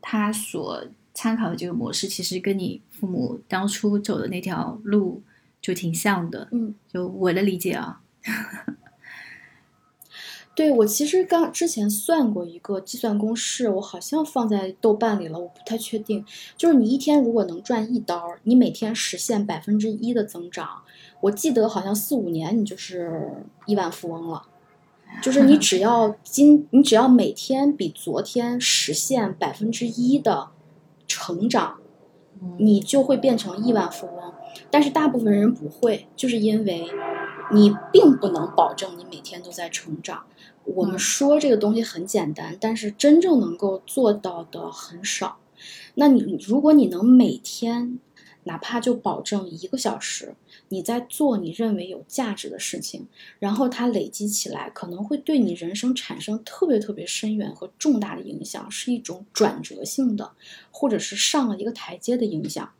[0.00, 5.20] 他所参考的这个模式，其实跟你父母当初走的那条路
[5.60, 6.46] 就挺像的。
[6.52, 8.00] 嗯，就我的理解啊。
[10.58, 16.24] 对我其实刚之前算过一个计算公式，我好像放在豆瓣里了，我不太确定。
[16.56, 20.68] 就是你一天如果能赚一刀，你每天实现百分之一的增长。
[21.20, 23.30] 我记得好像四五年你就是
[23.66, 24.42] 亿万富翁了，
[25.22, 30.48] 就是你只要 今你只要每天比昨天实现百分之一的
[31.06, 31.76] 成长，
[32.58, 34.34] 你就会变成亿万富翁。
[34.72, 36.84] 但是大部分人不会，就是因为
[37.52, 40.24] 你并不能保证你每天都在成长。
[40.64, 45.38] 我们说这个东西很简单，但是真正能够做到的很少。
[45.94, 47.98] 那你如果你能每天
[48.44, 50.34] 哪怕就保证一个小时。
[50.70, 53.06] 你在做你认为有价值的事情，
[53.38, 60.32] 然后它累积起来，可能会对你人生产生特别特别深远和重大的影响，是一种转折性的，
[60.70, 62.70] 或者是上了一个台阶的影响。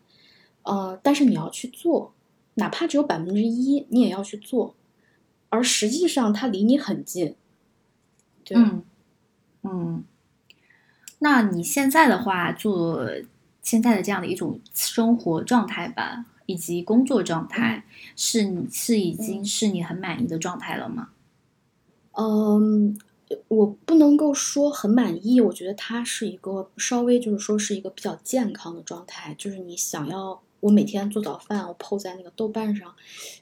[0.64, 2.12] 呃，但是你要去做，
[2.58, 4.76] 哪怕只有百分之一，你也要去做。
[5.48, 7.34] 而实际上，它离你很近。
[8.44, 8.56] 对，
[9.62, 10.04] 嗯，
[11.18, 13.08] 那你现在的话，做
[13.62, 16.26] 现在的这样的一种生活状态吧。
[16.50, 17.84] 以及工作状态
[18.16, 21.10] 是你是已经是你很满意的状态了吗？
[22.12, 22.98] 嗯，
[23.48, 29.34] 我不能够说很满意，我觉得它是一个稍微就是说是一个比较健康的状态。
[29.36, 32.94] 就是你想要我每天做早饭，我 PO 在那个豆瓣上，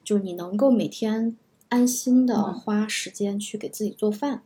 [0.05, 1.37] 就是你能够每天
[1.69, 4.43] 安心的花时间去给自己做饭，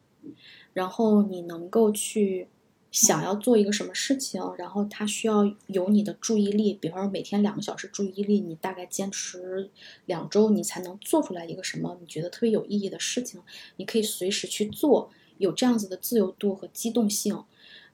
[0.72, 2.48] 然后你能够去。
[2.92, 9.70] 想要做一个什么事情，然后它需要有你的注意力，比方说每天两个小时注意力，你大概坚持
[10.06, 13.40] 两周，你才能做出来一个什么你觉得特别有意义的事情。
[13.76, 15.08] 你可以随时去做，
[15.38, 17.44] 有这样子的自由度和机动性，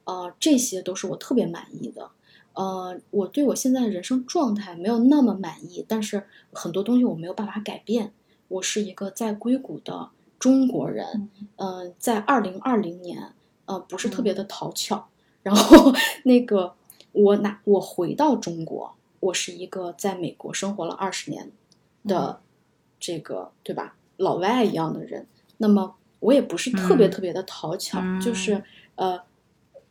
[0.05, 2.13] 呃，这些都是我特别满意的。
[2.57, 8.13] 呃，我对我现在的人生状态没有那么满意，但是很多东西我没有办法改变。
[8.49, 13.33] 我是一个在硅谷的中国人，嗯，在二零二零年。
[13.69, 15.09] 呃，不是特别的讨巧。
[15.43, 15.93] 然后
[16.23, 16.75] 那个，
[17.11, 21.51] 我拿我回到中国，我是一个在美国生活了二十年
[22.07, 22.39] 的
[23.01, 25.27] 这个对吧，老外一样的人。
[25.57, 28.63] 那么我也不是特别特别的讨巧，就是
[28.95, 29.21] 呃，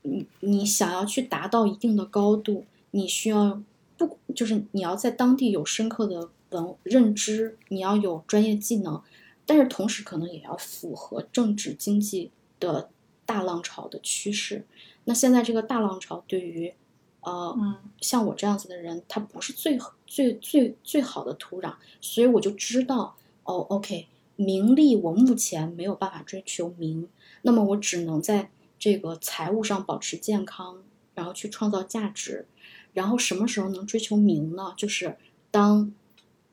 [0.06, 3.62] 你你想要去达到一定的高度，你需要
[3.97, 6.30] 不就是你要在当地有深刻的。
[6.51, 9.01] 文认知，你要有专业技能，
[9.45, 12.32] 但是同时可能也要符合政治经济
[12.62, 12.89] 的
[13.26, 14.64] 大浪潮的趋势。
[15.03, 16.74] 那现在这个大浪潮对于
[17.22, 27.10] 呃，像我这样子的人，他不是最最最最好的土壤，所以我就知道，哦，OK，名利我目前没有办法追求名，
[27.41, 28.49] 那么我只能在
[28.86, 30.84] 这个财务上保持健康，
[31.16, 32.48] 然后去创造价值。
[32.94, 34.76] 然后什么时候能追求名呢？
[34.78, 35.18] 就是
[35.50, 35.92] 当，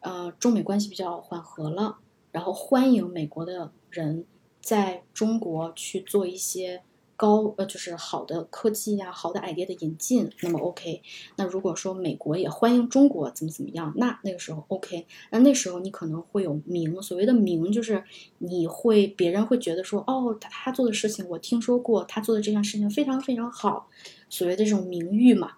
[0.01, 1.99] 呃，中美关系比较缓和了，
[2.30, 4.24] 然后欢迎美国的人
[4.62, 6.83] 在中国去做一些
[7.22, 11.00] 高呃，就是好的科技呀、好的 idea 的引进，那么 OK。
[11.36, 15.06] 那如果说美国也欢迎中国怎么怎么样，那那个时候 OK。
[15.30, 18.02] 那那时候你可能会有名，所谓的名就是
[18.38, 23.88] 你会别人会觉得说，哦，他他做的事情我听说过，他做的这件事情非常非常好，
[24.28, 25.52] 所谓的这种名誉嘛。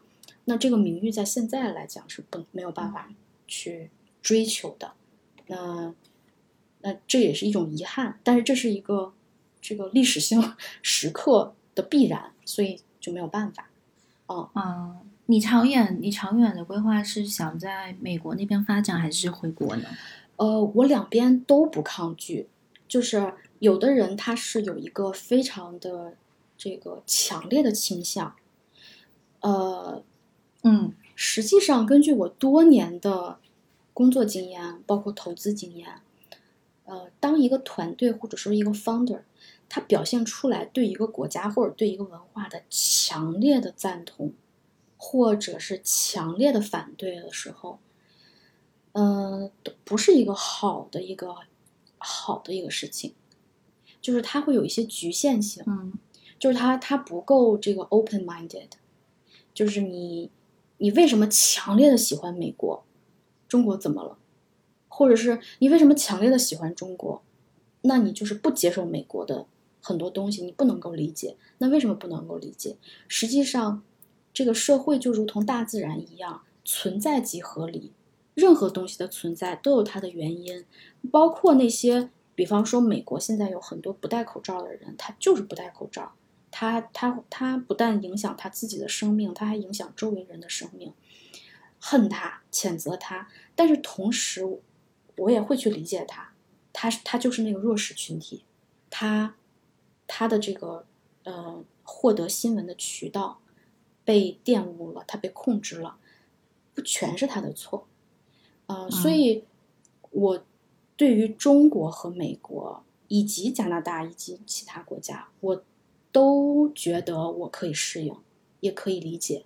[0.45, 3.11] 那这个名誉在现在来讲是不没有办法
[3.49, 3.89] 去
[4.21, 4.93] 追求的，
[5.47, 5.95] 那
[6.83, 9.15] 那这也是一种遗憾，但是这是一个
[9.65, 10.53] 这个历史性
[10.83, 13.71] 时刻的必然，所以就没有办法。
[14.27, 19.89] 哦，嗯，你长远你长远的规划是想在美国那边发展还是回国呢？
[20.37, 22.49] 呃，我两边都不抗拒，
[22.87, 26.15] 就是有的人他是有一个非常的
[26.59, 28.37] 这个强烈的倾向，
[29.41, 30.05] 呃。
[30.67, 33.39] 嗯，实际上，根据我多年的
[33.93, 36.01] 工作经验，包括投资经验，
[36.87, 39.21] 呃，当一个团队或者说一个 founder，
[39.69, 44.33] 他表现出来对一个国家或者对一个文化的强烈的赞同，
[44.97, 47.79] 或者是强烈的反对的时候，
[48.93, 49.51] 嗯，
[49.85, 51.35] 不是一个好的一个
[51.99, 53.15] 好的一个事情，
[54.01, 55.93] 就是它会有一些局限性，嗯，
[56.39, 58.71] 就是它它不够这个 open minded，
[59.53, 60.31] 就是你。
[60.79, 62.85] 你为什么强烈的喜欢美国？
[63.47, 64.19] 中国怎么了？
[64.89, 67.23] 或者是你为什么强烈的喜欢中国？
[67.83, 69.47] 那你就是不接受美国的
[69.85, 71.37] 很多东西，你不能够理解。
[71.59, 72.79] 那为什么不能够理解？
[73.07, 73.83] 实际上，
[74.33, 77.93] 这个社会就如同大自然一样，存在即合理。
[78.33, 80.65] 任何东西的存在都有它的原因，
[81.13, 86.15] 包括那些，比方说美国现在有很多不戴口罩的人，他就是不戴口罩。
[86.51, 90.95] 他他他不但影响他自己的生命，他还影响周围人的生命。
[91.79, 94.43] 恨他，谴责他，但是同时，
[95.19, 96.33] 我也会去理解他。
[96.73, 98.43] 他他就是那个弱势群体，
[98.89, 99.37] 他
[100.07, 100.87] 他的这个
[101.25, 103.41] 呃获得新闻的渠道
[104.05, 105.97] 被玷污了，他被控制了，
[106.75, 107.87] 不全是他的错。
[108.67, 109.45] 呃，所以，
[110.11, 110.45] 我
[110.97, 115.65] 对于中国和美国以及加拿大以及其他国家，我。
[116.15, 118.17] 都觉得我可以适应，
[118.61, 119.45] 也可以理解，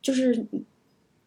[0.00, 0.46] 就是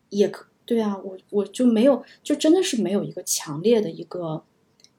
[0.10, 4.44] 也可对啊，我我就没有，就真的是没有一个强烈的一个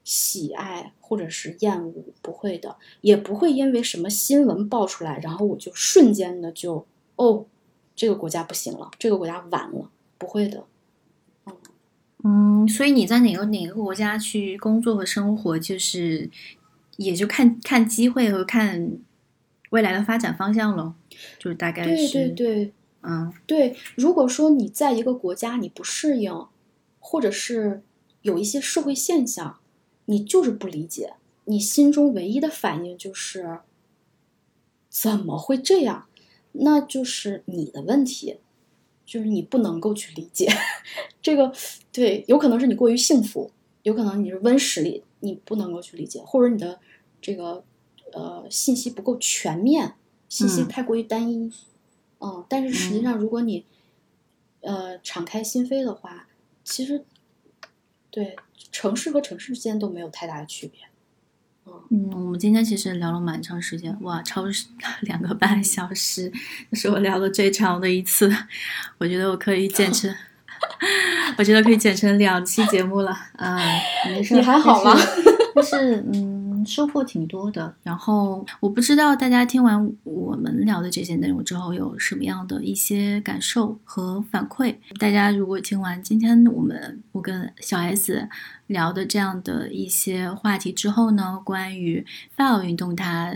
[0.03, 6.85] 喜爱或者是厌恶，不会的，也不会因为什么新闻爆出来，然后我就瞬间的就
[7.15, 7.45] 哦，
[7.95, 10.65] 这个国家不行了，这个国家完了，不会的，
[11.45, 11.55] 嗯
[12.23, 16.29] 嗯，所以你在哪个哪个国家去工作和生活，就是。
[16.97, 18.99] 也就看看机会和看
[19.71, 20.93] 未来的发展方向喽，
[21.39, 23.75] 就是大概是对对对，嗯对。
[23.95, 26.45] 如果说你在一个国家你不适应，
[26.99, 27.81] 或者是
[28.21, 29.57] 有一些社会现象，
[30.11, 31.13] 你就是不理解，
[31.45, 33.61] 你心中唯一的反应就是
[34.89, 36.07] 怎么会这样？
[36.51, 38.37] 那就是你的问题，
[39.05, 40.49] 就是你不能够去理解
[41.21, 41.53] 这个。
[41.91, 43.51] 对，有可能是你过于幸福，
[43.83, 46.79] 有可能你是温室里，你不能够去理解，或者你的。
[47.23, 47.63] 这个
[48.13, 49.93] 呃信息不够全面，
[50.27, 51.51] 信息太过于单一，
[52.19, 53.63] 嗯，但是实际上如果你
[54.61, 56.27] 呃敞开心扉的话，
[56.63, 57.05] 其实
[58.09, 58.35] 对
[58.71, 60.81] 城市和城市之间都没有太大的区别，
[61.89, 64.45] 嗯，我们今天其实聊了蛮长时间，哇，超
[65.01, 66.31] 两个半小时，
[66.71, 68.31] 这是我聊的最长的一次，
[68.97, 70.13] 我觉得我可以剪成，
[71.37, 73.57] 我觉得可以剪成两期节目了，啊，
[74.07, 74.95] 没事，你还好吗？
[75.63, 76.40] 是嗯。
[76.65, 84.75] 收获挺多的，然后我不知道大家听完我们聊的这些内容之后有什么样的一些感受和反馈。
[84.99, 88.27] 大家如果听完今天我们我跟小 S
[88.67, 92.05] 聊的这样的一些话题之后呢，关于
[92.37, 93.35] file 运动它。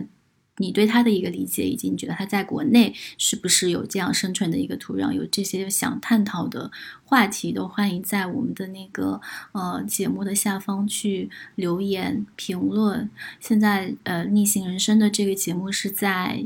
[0.57, 5.11] 你对他的一个理解，以及你觉得他在国内是不是有这样生存的一个土壤？
[5.11, 6.71] 有这些想探讨的
[7.03, 9.19] 话题，都欢迎在我们的那个
[9.51, 13.09] 呃节目的下方去留言评论。
[13.39, 16.45] 现在呃逆行人生的这个节目是在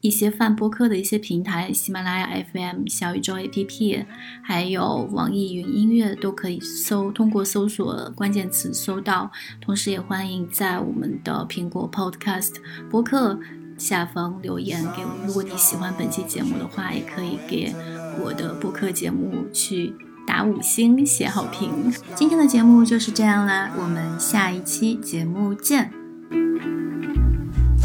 [0.00, 4.04] 一些泛播客的一些平台，喜马拉雅 FM、小宇宙 APP，
[4.42, 9.30] 还有网易云音乐都可以搜，通过搜索关键词搜到。
[9.60, 12.54] 同时，也欢迎在我们的苹果 Podcast
[12.90, 13.38] 播客
[13.78, 15.26] 下方留言给我。
[15.26, 17.74] 如果你喜欢本期节目的话，也可以给
[18.22, 19.92] 我的播客节目去
[20.26, 21.92] 打五星写好评。
[22.14, 25.90] 今天的节目就是这样啦，我们下一期节目见。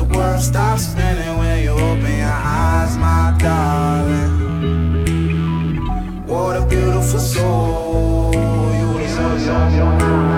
[0.01, 4.31] The world stops spinning when you open your eyes, my darling.
[6.25, 10.30] What a beautiful soul you deserve.